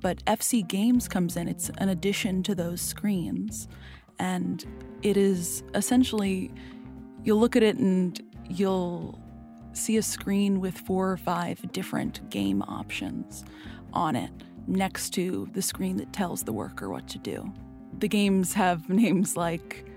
[0.00, 3.68] But FC Games comes in, it's an addition to those screens.
[4.18, 4.64] And
[5.02, 6.50] it is essentially,
[7.22, 9.20] you'll look at it and you'll
[9.72, 13.44] see a screen with four or five different game options
[13.92, 14.30] on it
[14.66, 17.52] next to the screen that tells the worker what to do.
[17.98, 19.87] The games have names like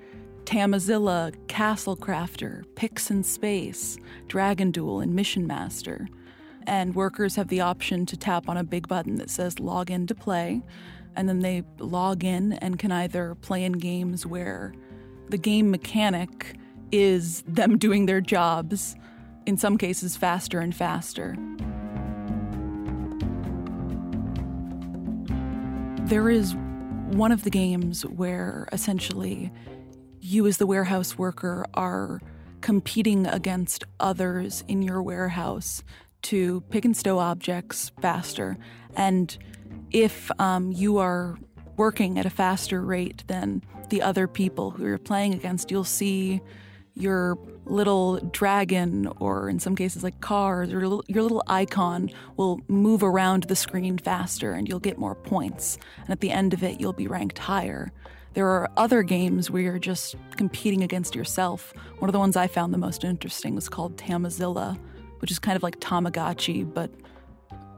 [0.52, 6.10] Tamazilla, Castle Crafter, Pix in Space, Dragon Duel, and Mission Master.
[6.68, 10.08] And workers have the option to tap on a big button that says log in
[10.08, 10.62] to play.
[11.16, 14.74] And then they log in and can either play in games where
[15.30, 16.58] the game mechanic
[16.92, 18.98] is them doing their jobs,
[19.46, 21.34] in some cases faster and faster.
[26.10, 26.56] There is
[27.12, 29.50] one of the games where essentially
[30.21, 32.21] you, as the warehouse worker, are
[32.62, 35.84] competing against others in your warehouse
[36.21, 38.57] to pick and stow objects faster.
[38.95, 39.36] And
[39.91, 41.38] if um, you are
[41.75, 46.41] working at a faster rate than the other people who you're playing against, you'll see
[46.93, 53.01] your little dragon, or in some cases like cars, or your little icon will move
[53.01, 55.77] around the screen faster and you'll get more points.
[56.01, 57.91] And at the end of it, you'll be ranked higher.
[58.34, 61.74] There are other games where you're just competing against yourself.
[62.00, 64.80] One of the ones I found the most interesting was called Tamazilla,
[65.20, 66.91] which is kind of like Tamagotchi, but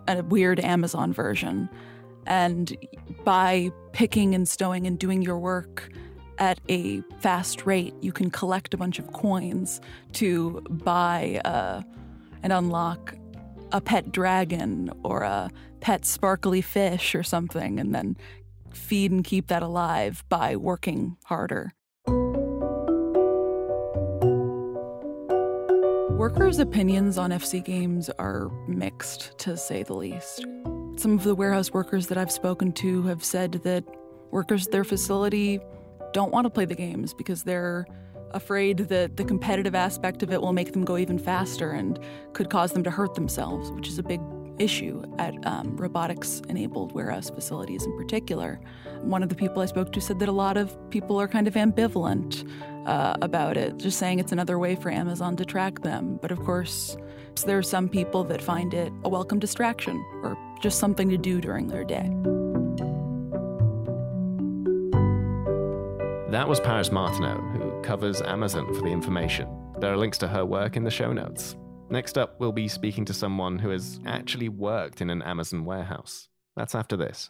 [0.08, 1.70] a weird Amazon version.
[2.28, 2.78] And
[3.24, 5.92] by picking and stowing and doing your work
[6.38, 9.82] at a fast rate, you can collect a bunch of coins
[10.14, 11.82] to buy uh,
[12.44, 13.16] and unlock
[13.72, 15.50] a pet dragon or a
[15.82, 18.16] pet sparkly fish or something, and then
[18.76, 21.74] feed and keep that alive by working harder.
[26.18, 30.46] Workers' opinions on FC games are mixed, to say the least.
[30.96, 33.84] Some of the warehouse workers that I've spoken to have said that
[34.32, 35.60] workers at their facility
[36.14, 37.86] don't want to play the games because they're
[38.32, 42.00] afraid that the competitive aspect of it will make them go even faster and
[42.34, 44.22] could cause them to hurt themselves, which is a big
[44.60, 48.60] issue at um, robotics enabled warehouse facilities in particular.
[49.02, 51.48] One of the people I spoke to said that a lot of people are kind
[51.48, 52.50] of ambivalent
[52.86, 56.20] uh, about it, just saying it's another way for Amazon to track them.
[56.22, 56.98] But of course,
[57.46, 61.42] there are some people that find it a welcome distraction or just something to do
[61.42, 62.10] during their day.
[66.32, 69.48] That was Paris Martineau, who covers Amazon for the information.
[69.80, 71.56] There are links to her work in the show notes.
[71.94, 76.28] Next up, we'll be speaking to someone who has actually worked in an Amazon warehouse.
[76.56, 77.30] That's after this.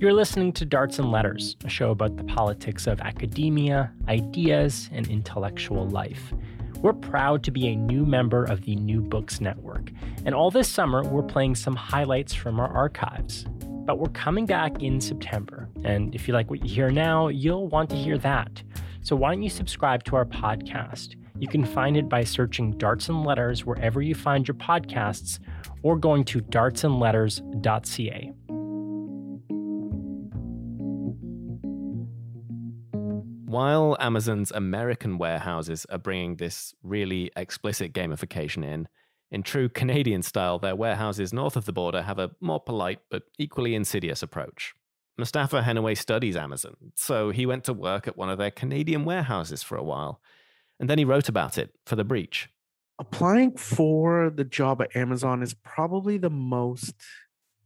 [0.00, 5.06] You're listening to Darts and Letters, a show about the politics of academia, ideas, and
[5.08, 6.32] intellectual life.
[6.80, 9.90] We're proud to be a new member of the New Books Network,
[10.24, 13.44] and all this summer we're playing some highlights from our archives.
[13.60, 17.68] But we're coming back in September, and if you like what you hear now, you'll
[17.68, 18.62] want to hear that.
[19.02, 21.14] So why don't you subscribe to our podcast?
[21.40, 25.38] You can find it by searching Darts and Letters wherever you find your podcasts
[25.82, 28.32] or going to dartsandletters.ca.
[33.46, 38.88] While Amazon's American warehouses are bringing this really explicit gamification in,
[39.30, 43.22] in true Canadian style, their warehouses north of the border have a more polite but
[43.38, 44.74] equally insidious approach.
[45.18, 49.62] Mostafa Henaway studies Amazon, so he went to work at one of their Canadian warehouses
[49.62, 50.20] for a while,
[50.80, 52.48] and then he wrote about it for The Breach.
[52.98, 56.94] Applying for the job at Amazon is probably the most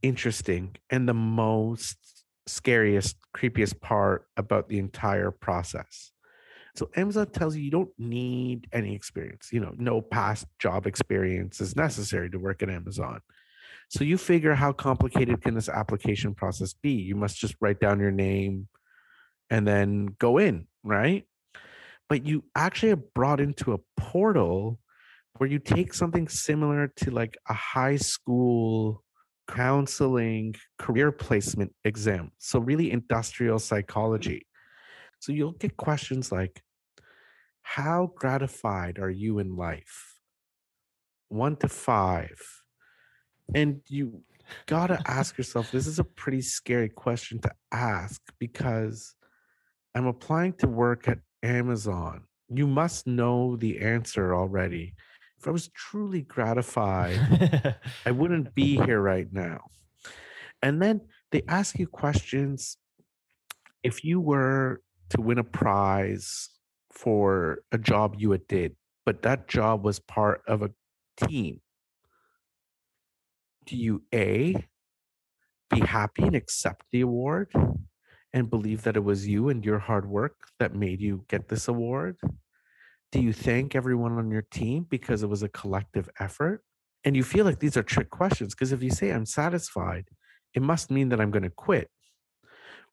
[0.03, 6.13] interesting and the most scariest, creepiest part about the entire process.
[6.75, 9.51] So Amazon tells you you don't need any experience.
[9.53, 13.21] You know, no past job experience is necessary to work at Amazon.
[13.91, 16.93] So you figure how complicated can this application process be?
[16.93, 18.69] You must just write down your name
[19.51, 21.27] and then go in, right?
[22.13, 24.79] But you actually are brought into a portal
[25.39, 29.03] where you take something similar to like a high school
[29.49, 32.33] counseling career placement exam.
[32.37, 34.47] So, really, industrial psychology.
[35.21, 36.63] So, you'll get questions like
[37.63, 40.21] How gratified are you in life?
[41.31, 42.39] One to five.
[43.55, 44.21] And you
[44.67, 49.15] got to ask yourself this is a pretty scary question to ask because
[49.95, 52.25] I'm applying to work at Amazon.
[52.49, 54.95] You must know the answer already
[55.43, 57.19] if I was truly gratified,
[58.07, 59.65] I wouldn't be here right now.
[60.63, 61.01] And then
[61.33, 62.77] they ask you questions.
[63.83, 66.49] If you were to win a prize
[66.93, 70.71] for a job you had did, but that job was part of a
[71.27, 71.61] team,
[73.67, 74.65] do you A,
[75.71, 77.53] be happy and accept the award
[78.33, 81.69] and believe that it was you and your hard work that made you get this
[81.69, 82.17] award?
[83.13, 86.65] do you thank everyone on your team because it was a collective effort?
[87.05, 90.07] And you feel like these are trick questions because if you say I'm satisfied,
[90.55, 91.91] it must mean that I'm going to quit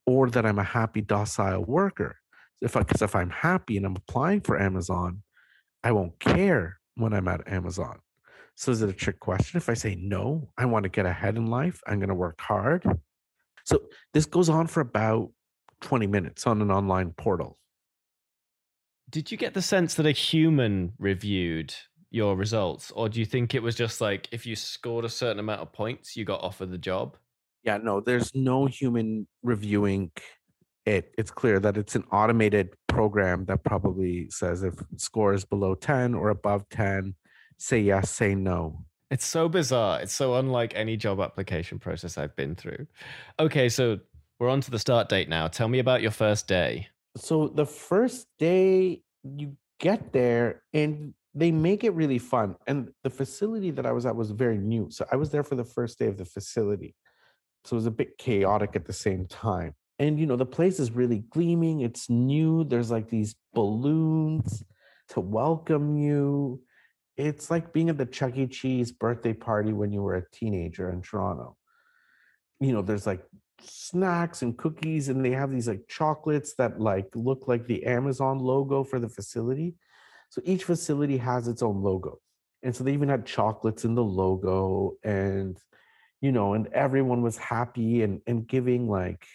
[0.06, 2.18] or that I'm a happy, docile worker.
[2.62, 5.24] If because if I'm happy and I'm applying for Amazon,
[5.84, 8.00] I won't care when I'm at Amazon.
[8.56, 9.56] So is it a trick question?
[9.58, 12.42] If I say no, I want to get ahead in life, I'm going to work
[12.42, 12.84] hard.
[13.70, 13.84] So
[14.16, 15.30] this goes on for about
[15.82, 17.60] 20 minutes on an online portal.
[19.12, 21.74] Did you get the sense that a human reviewed
[22.10, 25.40] your results, or do you think it was just like if you scored a certain
[25.40, 27.16] amount of points, you got offered the job?
[27.64, 30.12] Yeah, no, there's no human reviewing
[30.88, 31.14] it.
[31.20, 36.16] It's clear that it's an automated program that probably says if score is below 10
[36.16, 37.14] or above 10,
[37.60, 38.86] say yes, say no.
[39.12, 40.02] It's so bizarre.
[40.02, 42.86] It's so unlike any job application process I've been through.
[43.40, 44.00] Okay, so
[44.40, 45.48] we're on to the start date now.
[45.48, 46.88] Tell me about your first day.
[47.18, 52.56] So the first day you get there and they make it really fun.
[52.68, 54.90] And the facility that i was at was very new.
[54.92, 56.96] So i was there for the first day of the facility.
[57.66, 59.74] So it was a bit chaotic at the same time.
[59.98, 61.82] And you know the place is really gleaming.
[61.82, 62.64] It's new.
[62.64, 64.64] There's like these balloons
[65.10, 66.62] to welcome you
[67.20, 70.90] it's like being at the chuck e cheese birthday party when you were a teenager
[70.90, 71.56] in toronto
[72.60, 73.24] you know there's like
[73.64, 78.40] snacks and cookies and they have these like chocolates that like look like the Amazon
[78.40, 79.76] logo for the facility.
[80.30, 82.20] So each facility has its own logo.
[82.64, 85.58] And so they even had chocolates in the logo and
[86.22, 89.26] you know and everyone was happy and and giving like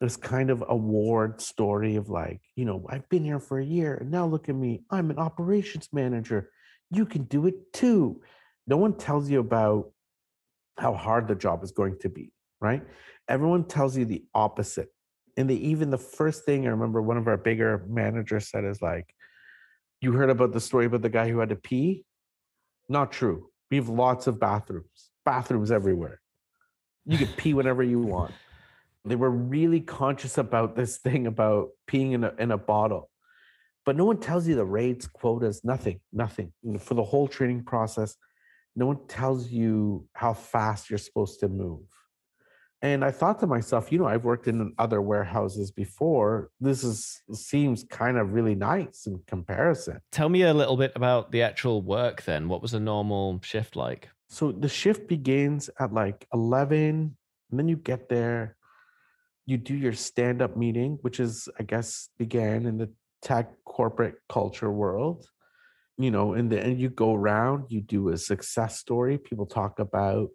[0.00, 3.96] this kind of award story of like, you know, I've been here for a year
[3.96, 4.82] and now look at me.
[4.90, 6.50] I'm an operations manager.
[6.90, 8.22] You can do it too.
[8.66, 9.90] No one tells you about
[10.78, 12.82] how hard the job is going to be, right?
[13.28, 14.88] everyone tells you the opposite.
[15.36, 18.82] And they even the first thing I remember one of our bigger managers said is
[18.82, 19.14] like,
[20.00, 22.04] you heard about the story about the guy who had to pee?
[22.88, 23.50] Not true.
[23.70, 26.20] We have lots of bathrooms, bathrooms everywhere.
[27.04, 28.32] You can pee whenever you want.
[29.04, 33.10] They were really conscious about this thing about peeing in a, in a bottle.
[33.88, 36.52] But no one tells you the rates, quotas, nothing, nothing.
[36.78, 38.16] For the whole training process,
[38.76, 41.86] no one tells you how fast you're supposed to move
[42.80, 46.50] and I thought to myself, you know, I've worked in other warehouses before.
[46.60, 50.00] This is seems kind of really nice in comparison.
[50.12, 52.48] Tell me a little bit about the actual work then.
[52.48, 54.08] What was a normal shift like?
[54.28, 57.16] So the shift begins at like 11,
[57.50, 58.56] and then you get there,
[59.44, 62.90] you do your stand-up meeting, which is I guess began in the
[63.22, 65.26] tech corporate culture world.
[65.96, 69.18] You know, and then you go around, you do a success story.
[69.18, 70.28] People talk about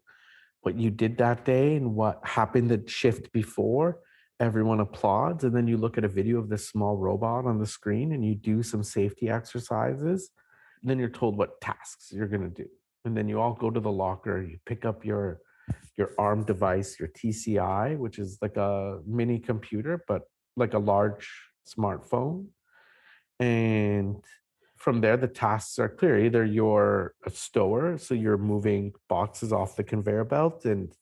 [0.62, 4.00] what you did that day and what happened the shift before
[4.40, 7.66] everyone applauds and then you look at a video of this small robot on the
[7.66, 10.32] screen and you do some safety exercises
[10.82, 12.68] then you're told what tasks you're going to do
[13.06, 15.40] and then you all go to the locker you pick up your
[15.98, 20.24] your arm device your tci which is like a mini computer but
[20.58, 21.30] like a large
[21.66, 22.46] smartphone
[23.44, 24.24] and
[24.78, 26.18] from there, the tasks are clear.
[26.18, 30.94] Either you're a stower, so you're moving boxes off the conveyor belt and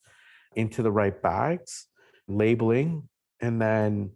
[0.56, 1.88] into the right bags,
[2.28, 3.08] labeling,
[3.42, 4.12] and then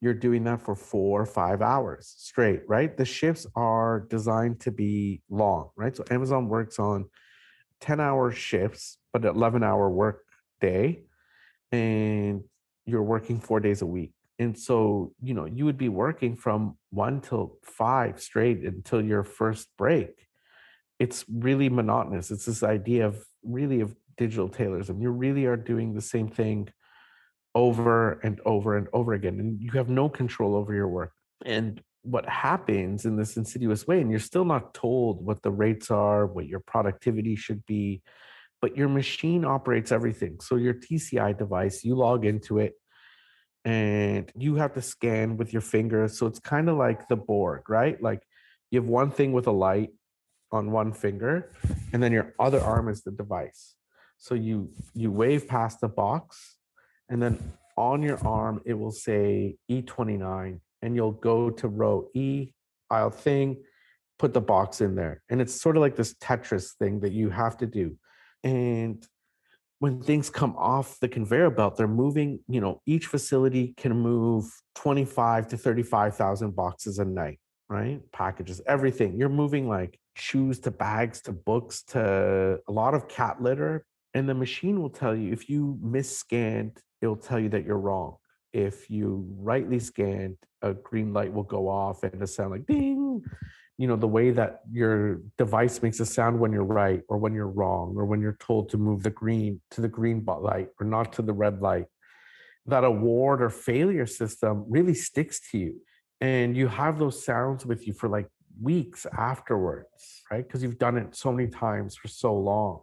[0.00, 2.96] you're doing that for four or five hours straight, right?
[2.96, 5.96] The shifts are designed to be long, right?
[5.96, 7.06] So Amazon works on
[7.80, 10.24] 10 hour shifts, but 11 hour work
[10.60, 11.04] day.
[11.70, 12.42] And
[12.86, 14.12] you're working four days a week.
[14.38, 19.24] And so, you know, you would be working from one till five straight until your
[19.24, 20.26] first break.
[20.98, 22.30] It's really monotonous.
[22.30, 25.00] It's this idea of really of digital taylorism.
[25.00, 26.68] You really are doing the same thing
[27.54, 31.12] over and over and over again, and you have no control over your work.
[31.44, 35.90] And what happens in this insidious way, and you're still not told what the rates
[35.90, 38.02] are, what your productivity should be,
[38.60, 40.38] but your machine operates everything.
[40.40, 42.74] So your TCI device, you log into it
[43.64, 46.08] and you have to scan with your finger.
[46.08, 48.00] So it's kind of like the Borg, right?
[48.02, 48.22] Like
[48.70, 49.90] you have one thing with a light
[50.50, 51.52] on one finger,
[51.92, 53.74] and then your other arm is the device.
[54.16, 56.56] So you you wave past the box,
[57.08, 62.52] and then on your arm it will say E29, and you'll go to row E,
[62.90, 63.62] aisle thing,
[64.18, 65.22] put the box in there.
[65.28, 67.96] And it's sort of like this Tetris thing that you have to do.
[68.42, 69.06] And
[69.80, 74.50] when things come off the conveyor belt, they're moving, you know, each facility can move
[74.74, 78.00] 25 to 35,000 boxes a night, right?
[78.12, 79.16] Packages, everything.
[79.16, 83.84] You're moving like shoes to bags to books to a lot of cat litter.
[84.14, 88.16] And the machine will tell you if you misscanned, it'll tell you that you're wrong.
[88.52, 93.22] If you rightly scanned, a green light will go off and it'll sound like ding
[93.78, 97.32] you know the way that your device makes a sound when you're right or when
[97.32, 100.86] you're wrong or when you're told to move the green to the green light or
[100.86, 101.86] not to the red light
[102.68, 105.80] that award or failure system really sticks to you.
[106.20, 108.28] And you have those sounds with you for like
[108.60, 110.46] weeks afterwards right?
[110.46, 112.82] Because you've done it so many times for so long.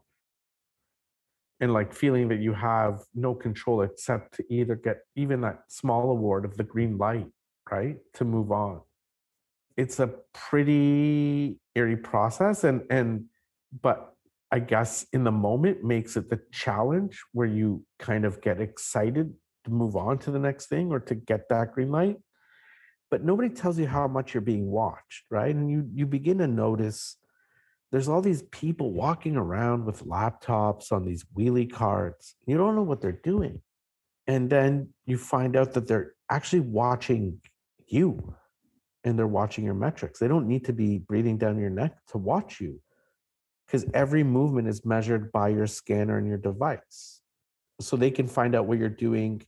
[1.60, 6.10] And like feeling that you have no control except to either get even that small
[6.10, 7.28] award of the green light
[7.72, 8.82] right to move on
[9.78, 13.26] it's a pretty eerie process and and
[13.82, 14.14] but
[14.52, 19.34] i guess in the moment makes it the challenge where you kind of get excited
[19.66, 22.18] to move on to the next thing or to get that green light.
[23.12, 25.54] But nobody tells you how much you're being watched right?
[25.54, 27.18] And you you begin to notice
[27.92, 32.36] there's all these people walking around with laptops on these wheelie carts.
[32.48, 33.62] You don't know what they're doing.
[34.28, 37.42] And then you find out that they're actually watching
[37.88, 38.36] you
[39.06, 40.20] and they're watching your metrics.
[40.20, 42.82] They don't need to be breathing down your neck to watch you
[43.66, 47.22] because every movement is measured by your scanner and your device.
[47.80, 49.44] So they can find out what you're doing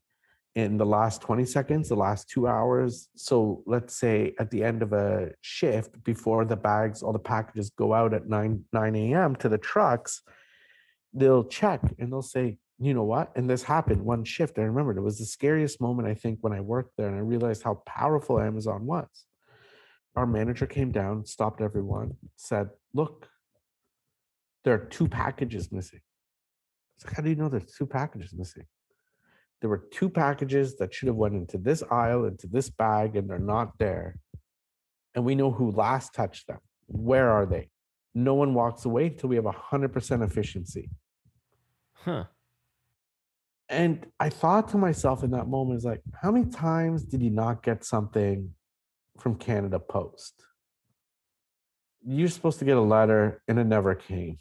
[0.55, 3.10] in the last 20 seconds, the last two hours.
[3.16, 7.72] So let's say at the end of a shift, before the bags, all the packages
[7.72, 9.36] go out at 9, 9 a.m.
[9.38, 10.22] to the trucks,
[11.14, 13.32] they'll check and they'll say, you know what?
[13.36, 14.60] And this happened one shift.
[14.60, 17.22] I remember it was the scariest moment, I think, when I worked there and I
[17.22, 19.08] realized how powerful Amazon was
[20.18, 23.28] our manager came down, stopped everyone, said, Look,
[24.63, 26.01] there are two packages missing.
[27.05, 28.65] Like, How do you know there's two packages missing?
[29.61, 33.30] There were two packages that should have went into this aisle, into this bag, and
[33.30, 34.18] they're not there.
[35.13, 36.59] And we know who last touched them.
[36.88, 37.70] Where are they?
[38.15, 40.89] No one walks away until we have 100% efficiency.
[41.93, 42.24] Huh.
[43.70, 47.30] And I thought to myself in that moment, is like, how many times did you
[47.30, 48.53] not get something
[49.20, 50.34] from Canada Post.
[52.05, 54.38] You're supposed to get a letter and it never came.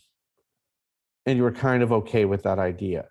[1.25, 3.07] And you were kind of okay with that idea.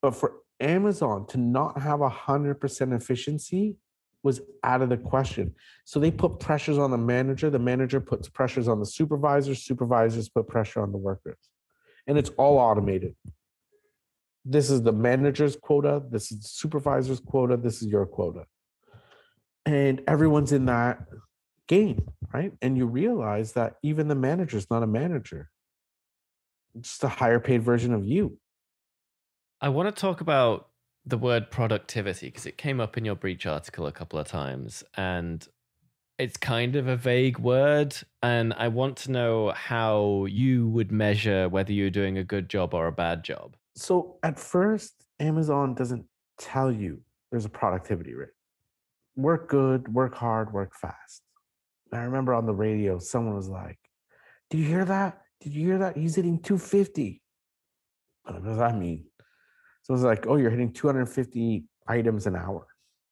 [0.00, 3.76] But for Amazon to not have a 100% efficiency
[4.22, 5.54] was out of the question.
[5.84, 7.50] So they put pressures on the manager.
[7.50, 9.62] The manager puts pressures on the supervisors.
[9.62, 11.36] Supervisors put pressure on the workers.
[12.06, 13.14] And it's all automated.
[14.46, 16.02] This is the manager's quota.
[16.10, 17.58] This is the supervisor's quota.
[17.58, 18.46] This is your quota
[19.66, 21.06] and everyone's in that
[21.68, 22.52] game, right?
[22.60, 25.50] And you realize that even the manager is not a manager,
[26.74, 28.38] it's just a higher paid version of you.
[29.60, 30.68] I want to talk about
[31.06, 34.82] the word productivity because it came up in your breach article a couple of times
[34.96, 35.46] and
[36.18, 41.48] it's kind of a vague word and i want to know how you would measure
[41.48, 46.06] whether you're doing a good job or a bad job so at first amazon doesn't
[46.38, 47.00] tell you
[47.30, 48.28] there's a productivity rate
[49.16, 51.22] work good, work hard, work fast.
[51.92, 53.78] I remember on the radio, someone was like,
[54.50, 55.20] Did you hear that?
[55.40, 55.96] Did you hear that?
[55.96, 57.22] He's hitting 250.
[58.24, 59.04] What does that mean?
[59.82, 62.66] So it's like, Oh, you're hitting 250 items an hour.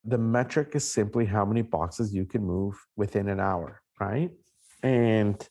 [0.05, 4.31] The metric is simply how many boxes you can move within an hour, right?
[4.83, 5.49] And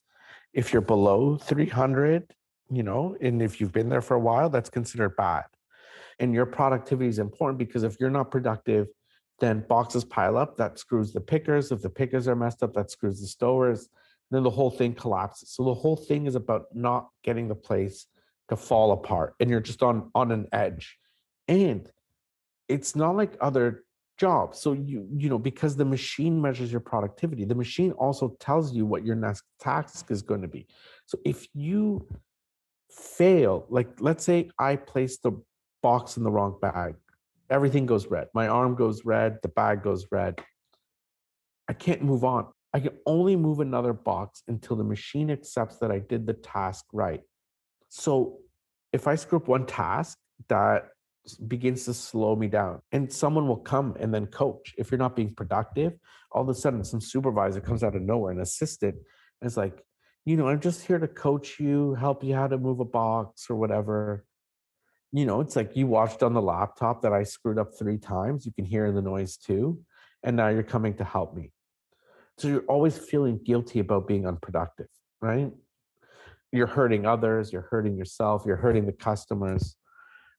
[0.53, 2.33] if you're below 300,
[2.69, 5.45] you know, and if you've been there for a while, that's considered bad.
[6.19, 8.87] And your productivity is important because if you're not productive,
[9.41, 10.55] then boxes pile up.
[10.55, 11.71] That screws the pickers.
[11.71, 13.89] If the pickers are messed up, that screws the stowers.
[14.29, 15.49] Then the whole thing collapses.
[15.49, 18.05] So the whole thing is about not getting the place
[18.47, 20.97] to fall apart, and you're just on on an edge.
[21.47, 21.91] And
[22.69, 23.83] it's not like other
[24.17, 24.59] jobs.
[24.59, 28.85] So you you know because the machine measures your productivity, the machine also tells you
[28.85, 30.67] what your next task is going to be.
[31.07, 32.07] So if you
[32.89, 35.33] fail, like let's say I place the
[35.81, 36.95] box in the wrong bag,
[37.51, 38.29] everything goes red.
[38.33, 40.41] My arm goes red, the bag goes red.
[41.67, 42.47] I can't move on.
[42.73, 46.85] I can only move another box until the machine accepts that I did the task
[46.93, 47.21] right.
[47.89, 48.37] So
[48.93, 50.87] if I screw up one task, that
[51.47, 52.81] begins to slow me down.
[52.93, 54.73] And someone will come and then coach.
[54.77, 55.93] If you're not being productive,
[56.31, 59.83] all of a sudden some supervisor comes out of nowhere, an assistant, and it's like,
[60.23, 63.47] you know, I'm just here to coach you, help you how to move a box
[63.49, 64.23] or whatever.
[65.13, 68.45] You know, it's like you watched on the laptop that I screwed up three times.
[68.45, 69.79] You can hear the noise too.
[70.23, 71.51] And now you're coming to help me.
[72.37, 74.87] So you're always feeling guilty about being unproductive,
[75.21, 75.51] right?
[76.51, 79.75] You're hurting others, you're hurting yourself, you're hurting the customers.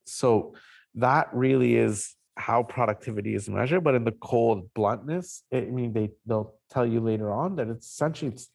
[0.04, 0.54] So
[0.94, 3.84] that really is how productivity is measured.
[3.84, 7.86] But in the cold bluntness, I mean, they they'll tell you later on that it's
[7.86, 8.48] essentially it's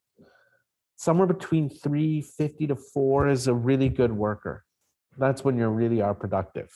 [0.98, 4.64] somewhere between 350 to 4 is a really good worker
[5.18, 6.72] that's when you really are productive.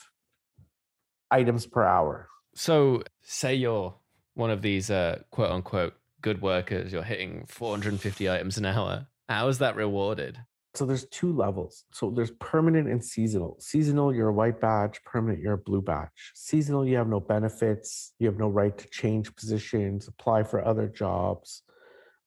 [1.29, 2.27] Items per hour.
[2.55, 3.95] So say you're
[4.33, 9.07] one of these uh, quote unquote good workers you're hitting 450 items an hour.
[9.29, 10.39] How is that rewarded?
[10.73, 11.83] So there's two levels.
[11.91, 13.57] So there's permanent and seasonal.
[13.59, 16.09] Seasonal you're a white badge permanent you're a blue badge.
[16.35, 20.87] Seasonal you have no benefits you have no right to change positions apply for other
[20.87, 21.63] jobs.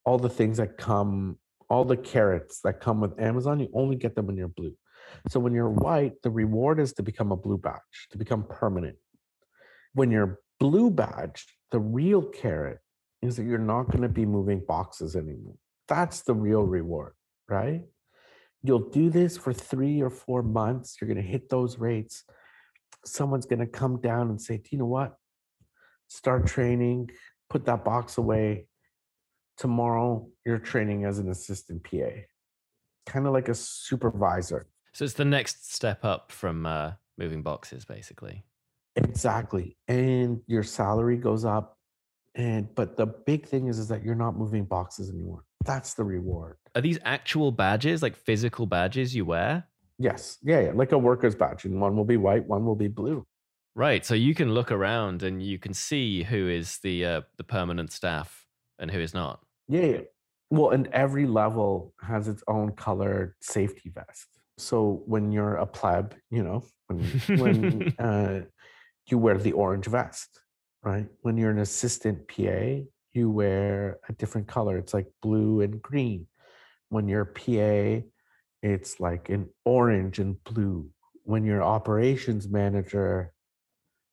[0.05, 1.39] All the things that come
[1.71, 4.75] all the carrots that come with Amazon, you only get them when you're blue.
[5.29, 8.97] So when you're white, the reward is to become a blue badge, to become permanent.
[9.95, 12.79] When you're blue badge, the real carrot
[13.23, 15.57] is that you're not going to be moving boxes anymore.
[15.89, 17.13] That's the real reward,
[17.49, 17.83] right?
[18.63, 20.97] You'll do this for three or four months.
[21.01, 22.25] You're going to hit those rates.
[23.05, 25.15] Someone's going to come down and say, Do you know what?
[26.09, 27.11] Start training,
[27.51, 28.67] put that box away,
[29.57, 32.11] tomorrow you're training as an assistant PA,
[33.07, 34.67] kind of like a supervisor.
[34.95, 38.45] So it's the next step up from uh, moving boxes, basically.
[38.97, 41.79] Exactly, and your salary goes up,
[42.37, 45.45] and but the big thing is is that you're not moving boxes anymore.
[45.65, 46.59] That's the reward.
[46.77, 49.67] Are these actual badges, like physical badges you wear?
[49.99, 52.89] Yes, yeah, yeah, like a worker's badge, and one will be white, one will be
[52.89, 53.27] blue.
[53.75, 57.43] Right, so you can look around and you can see who is the uh, the
[57.45, 58.47] permanent staff
[58.79, 59.41] and who is not.
[59.67, 60.01] Yeah, yeah.
[60.51, 64.34] Well, and every level has its own colored safety vest.
[64.59, 67.05] So when you're a pleb, you know, when
[67.39, 68.41] when uh,
[69.09, 70.41] you wear the orange vest,
[70.83, 71.07] right?
[71.23, 74.79] When you're an assistant PA, you wear a different color.
[74.79, 76.27] It's like blue and green.
[76.89, 78.07] When you're PA,
[78.63, 80.91] it's like an orange and blue.
[81.25, 83.33] When you're operations manager,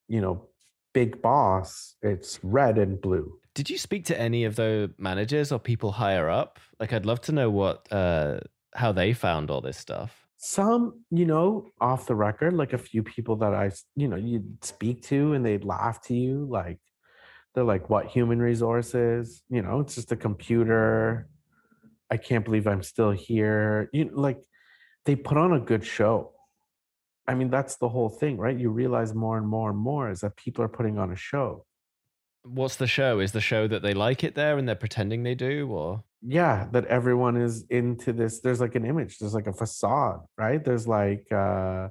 [0.08, 0.50] you know,
[0.94, 3.38] big boss, it's red and blue.
[3.54, 6.60] Did you speak to any of the managers or people higher up?
[6.80, 8.40] Like, I'd love to know what, uh,
[8.74, 10.28] how they found all this stuff.
[10.44, 14.66] Some, you know, off the record, like a few people that I, you know, you'd
[14.66, 16.48] speak to and they'd laugh to you.
[16.50, 16.80] Like,
[17.54, 19.44] they're like, what human resources?
[19.50, 21.30] You know, it's just a computer.
[22.10, 23.88] I can't believe I'm still here.
[23.94, 24.42] You know, like,
[25.06, 26.34] they put on a good show.
[27.28, 28.58] I mean, that's the whole thing, right?
[28.58, 31.66] You realize more and more and more is that people are putting on a show.
[32.42, 33.20] What's the show?
[33.20, 36.68] Is the show that they like it there and they're pretending they do, or yeah,
[36.72, 38.40] that everyone is into this.
[38.40, 39.18] There's like an image.
[39.18, 40.64] There's like a facade, right?
[40.64, 41.90] There's like uh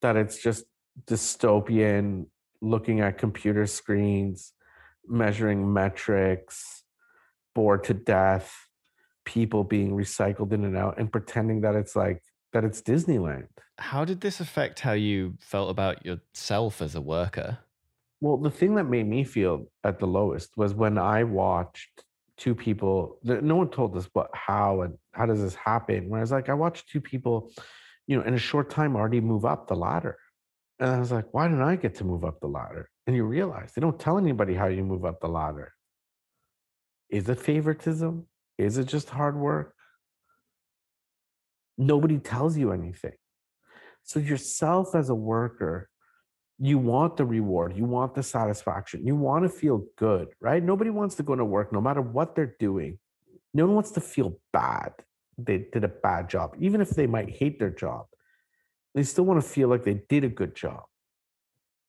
[0.00, 0.64] that it's just
[1.06, 2.26] dystopian,
[2.60, 4.52] looking at computer screens,
[5.06, 6.84] measuring metrics,
[7.54, 8.52] bored to death,
[9.24, 12.22] people being recycled in and out, and pretending that it's like
[12.52, 13.48] that it's Disneyland.
[13.78, 17.58] How did this affect how you felt about yourself as a worker?
[18.20, 22.04] Well, the thing that made me feel at the lowest was when I watched
[22.36, 23.18] two people.
[23.22, 26.08] No one told us what, how, and how does this happen.
[26.08, 27.52] When I was like, I watched two people,
[28.06, 30.16] you know, in a short time already move up the ladder,
[30.80, 32.88] and I was like, why didn't I get to move up the ladder?
[33.06, 35.72] And you realize they don't tell anybody how you move up the ladder.
[37.10, 38.26] Is it favoritism?
[38.58, 39.74] Is it just hard work?
[41.78, 43.12] Nobody tells you anything.
[44.02, 45.88] So yourself as a worker
[46.64, 50.62] you want the reward, you want the satisfaction, you want to feel good, right?
[50.62, 53.00] Nobody wants to go to work no matter what they're doing.
[53.52, 54.92] No one wants to feel bad.
[55.36, 58.06] They did a bad job, even if they might hate their job.
[58.94, 60.84] They still want to feel like they did a good job.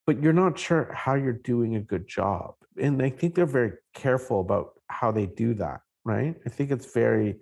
[0.08, 2.56] But you're not sure how you're doing a good job.
[2.82, 6.36] And I think they're very careful about how they do that, right?
[6.48, 7.36] I think it's very,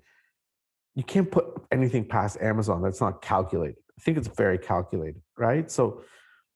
[0.95, 3.77] you can't put anything past Amazon that's not calculated.
[3.97, 5.71] I think it's very calculated, right?
[5.71, 6.03] So,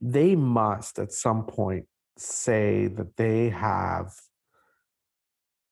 [0.02, 1.86] they must at some point
[2.18, 4.14] say that they have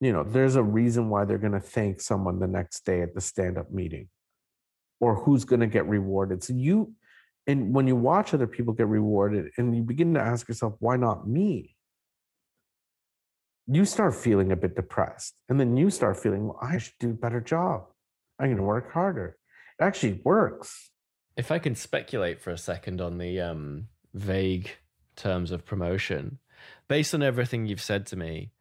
[0.02, 3.14] you know there's a reason why they're going to thank someone the next day at
[3.14, 4.10] the stand up meeting
[5.00, 6.44] or who's going to get rewarded.
[6.44, 6.94] So you
[7.48, 10.98] and when you watch other people get rewarded and you begin to ask yourself why
[10.98, 11.76] not me?
[13.68, 17.12] you start feeling a bit depressed and then you start feeling well i should do
[17.12, 17.86] a better job.
[18.40, 19.38] I'm going to work harder.
[19.80, 20.92] It actually works.
[21.38, 24.72] If i can speculate for a second on the um, vague
[25.16, 26.40] terms of promotion
[26.88, 28.52] based on everything you've said to me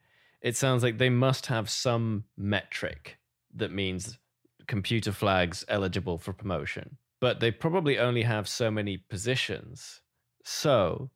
[0.41, 3.19] it sounds like they must have some metric
[3.55, 4.19] that means
[4.67, 10.01] computer flags eligible for promotion but they probably only have so many positions
[10.45, 11.11] so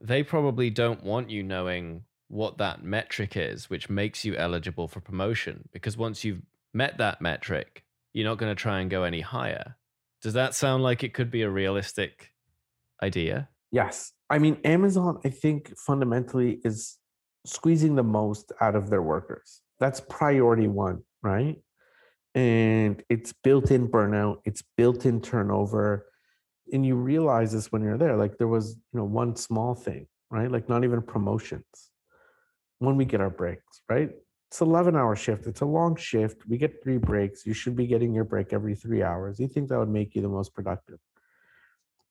[0.00, 5.00] they probably don't want you knowing what that metric is, which makes you eligible for
[5.00, 5.68] promotion.
[5.72, 9.76] Because once you've met that metric, you're not going to try and go any higher.
[10.20, 12.32] Does that sound like it could be a realistic
[13.02, 13.48] idea?
[13.74, 14.12] Yes.
[14.30, 16.96] I mean, Amazon, I think fundamentally is
[17.44, 19.62] squeezing the most out of their workers.
[19.80, 21.56] That's priority one, right?
[22.36, 26.06] And it's built in burnout, it's built in turnover.
[26.72, 28.16] And you realize this when you're there.
[28.16, 30.48] Like there was, you know, one small thing, right?
[30.48, 31.90] Like not even promotions
[32.78, 34.10] when we get our breaks, right?
[34.52, 35.48] It's 11 hour shift.
[35.48, 36.46] It's a long shift.
[36.48, 37.44] We get three breaks.
[37.44, 39.40] You should be getting your break every three hours.
[39.40, 41.00] You think that would make you the most productive?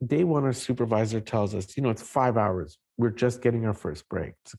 [0.05, 2.77] Day one, our supervisor tells us, you know, it's five hours.
[2.97, 4.33] We're just getting our first break.
[4.45, 4.55] It's,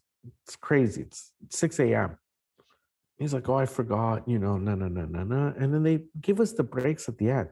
[0.46, 1.02] it's crazy.
[1.02, 2.18] It's 6 a.m.
[3.18, 5.54] He's like, oh, I forgot, you know, no, no, no, no, no.
[5.56, 7.50] And then they give us the breaks at the end.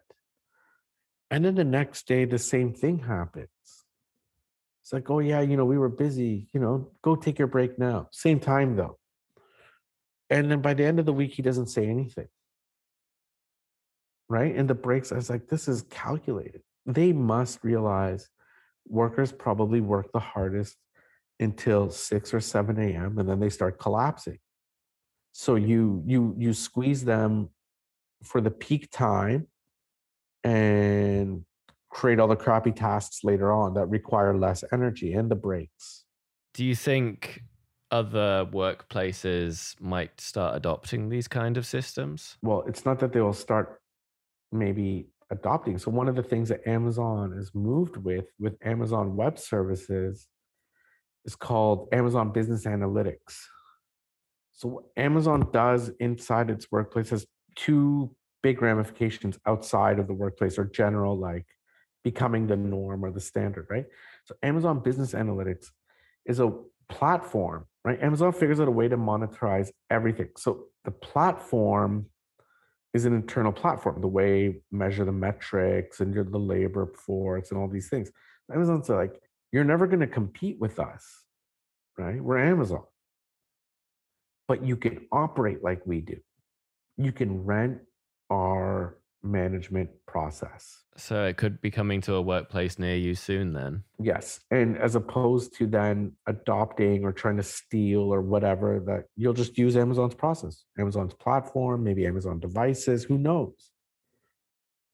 [1.31, 3.49] And then the next day, the same thing happens.
[4.83, 7.79] It's like, oh yeah, you know, we were busy, you know, go take your break
[7.79, 8.09] now.
[8.11, 8.99] Same time though.
[10.29, 12.29] And then by the end of the week, he doesn't say anything.
[14.29, 14.55] Right.
[14.55, 16.63] And the breaks, I was like, this is calculated.
[16.87, 18.29] They must realize
[18.87, 20.77] workers probably work the hardest
[21.39, 23.19] until 6 or 7 a.m.
[23.19, 24.39] and then they start collapsing.
[25.33, 27.49] So you you you squeeze them
[28.23, 29.49] for the peak time
[30.45, 31.45] and
[31.91, 36.05] create all the crappy tasks later on that require less energy and the breaks.
[36.55, 37.43] Do you think
[37.91, 42.37] other workplaces might start adopting these kind of systems?
[42.43, 43.81] Well, it's not that they will start
[44.51, 45.79] maybe adopting.
[45.79, 50.29] So one of the things that Amazon has moved with with Amazon Web Services
[51.25, 53.39] is called Amazon Business Analytics.
[54.53, 57.27] So what Amazon does inside its workplace has
[57.57, 61.47] two big ramifications outside of the workplace or general like
[62.05, 63.87] becoming the norm or the standard, right?
[64.27, 65.67] So Amazon Business Analytics
[66.27, 66.53] is a
[66.91, 68.03] platform, right?
[68.03, 70.29] Amazon figures out a way to monetize everything.
[70.37, 72.07] So the platform
[72.95, 77.69] is an internal platform, the way measure the metrics and the labor force and all
[77.69, 78.11] these things.
[78.53, 79.21] Amazon's like,
[79.51, 81.25] you're never going to compete with us,
[81.99, 82.23] right?
[82.23, 82.83] We're Amazon.
[84.49, 86.17] But you can operate like we do.
[86.99, 87.79] You can rent
[88.31, 90.83] our management process.
[90.97, 93.85] So it could be coming to a workplace near you soon then.
[93.99, 94.41] Yes.
[94.51, 99.57] And as opposed to then adopting or trying to steal or whatever, that you'll just
[99.57, 103.71] use Amazon's process, Amazon's platform, maybe Amazon devices, who knows?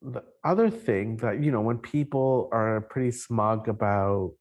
[0.00, 4.34] The other thing that, you know, when people are pretty smug about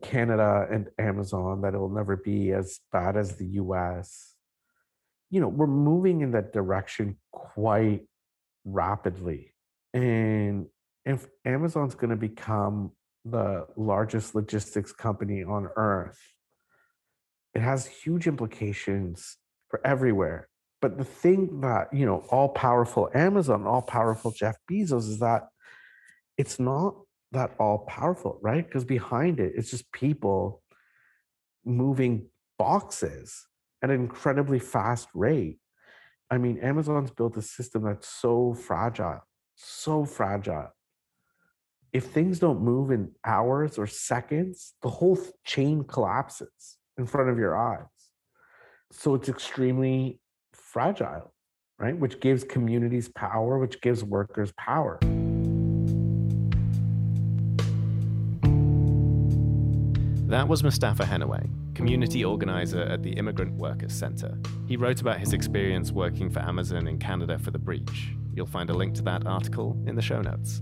[0.00, 4.34] Canada and Amazon, that it will never be as bad as the US,
[5.28, 8.06] you know, we're moving in that direction quite
[8.64, 9.54] rapidly.
[9.94, 10.66] And
[11.04, 12.92] if Amazon's going to become
[13.24, 16.18] the largest logistics company on earth,
[17.54, 19.36] it has huge implications
[19.68, 20.48] for everywhere.
[20.80, 25.48] But the thing that, you know, all powerful Amazon, all powerful Jeff Bezos is that
[26.36, 26.94] it's not
[27.32, 28.64] that all powerful, right?
[28.64, 30.62] Because behind it, it's just people
[31.64, 32.26] moving
[32.58, 33.46] boxes
[33.82, 35.58] at an incredibly fast rate.
[36.30, 39.20] I mean, Amazon's built a system that's so fragile,
[39.54, 40.68] so fragile.
[41.92, 47.38] If things don't move in hours or seconds, the whole chain collapses in front of
[47.38, 47.86] your eyes.
[48.92, 50.20] So it's extremely
[50.52, 51.32] fragile,
[51.78, 51.98] right?
[51.98, 54.98] Which gives communities power, which gives workers power.
[60.28, 64.36] That was Mostafa Henaway, community organizer at the Immigrant Workers Center.
[64.66, 68.10] He wrote about his experience working for Amazon in Canada for The Breach.
[68.34, 70.60] You'll find a link to that article in the show notes.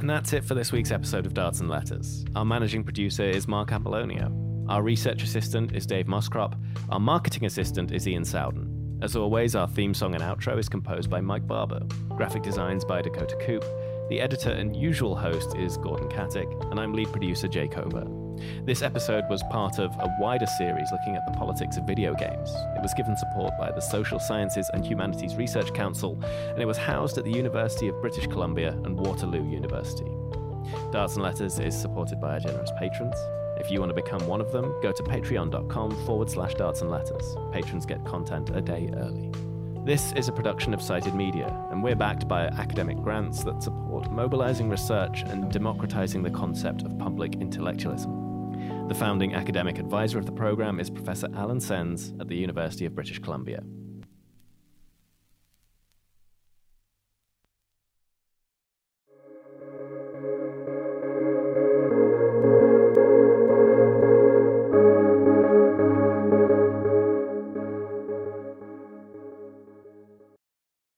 [0.00, 2.24] And that's it for this week's episode of Darts and Letters.
[2.34, 4.32] Our managing producer is Mark Apollonio.
[4.70, 6.58] Our research assistant is Dave Moscrop.
[6.88, 9.00] Our marketing assistant is Ian Sowden.
[9.02, 11.80] As always, our theme song and outro is composed by Mike Barber.
[12.16, 13.66] Graphic designs by Dakota Coop.
[14.08, 18.17] The editor and usual host is Gordon Katic, and I'm lead producer Jake Coburn.
[18.64, 22.50] This episode was part of a wider series looking at the politics of video games.
[22.76, 26.76] It was given support by the Social Sciences and Humanities Research Council, and it was
[26.76, 30.10] housed at the University of British Columbia and Waterloo University.
[30.92, 33.16] Darts and Letters is supported by our generous patrons.
[33.58, 36.90] If you want to become one of them, go to patreon.com forward slash darts and
[36.90, 37.36] letters.
[37.52, 39.32] Patrons get content a day early.
[39.84, 44.12] This is a production of Cited Media, and we're backed by academic grants that support
[44.12, 48.27] mobilizing research and democratizing the concept of public intellectualism.
[48.88, 52.94] The founding academic advisor of the program is Professor Allen Sens at the University of
[52.94, 53.62] British Columbia.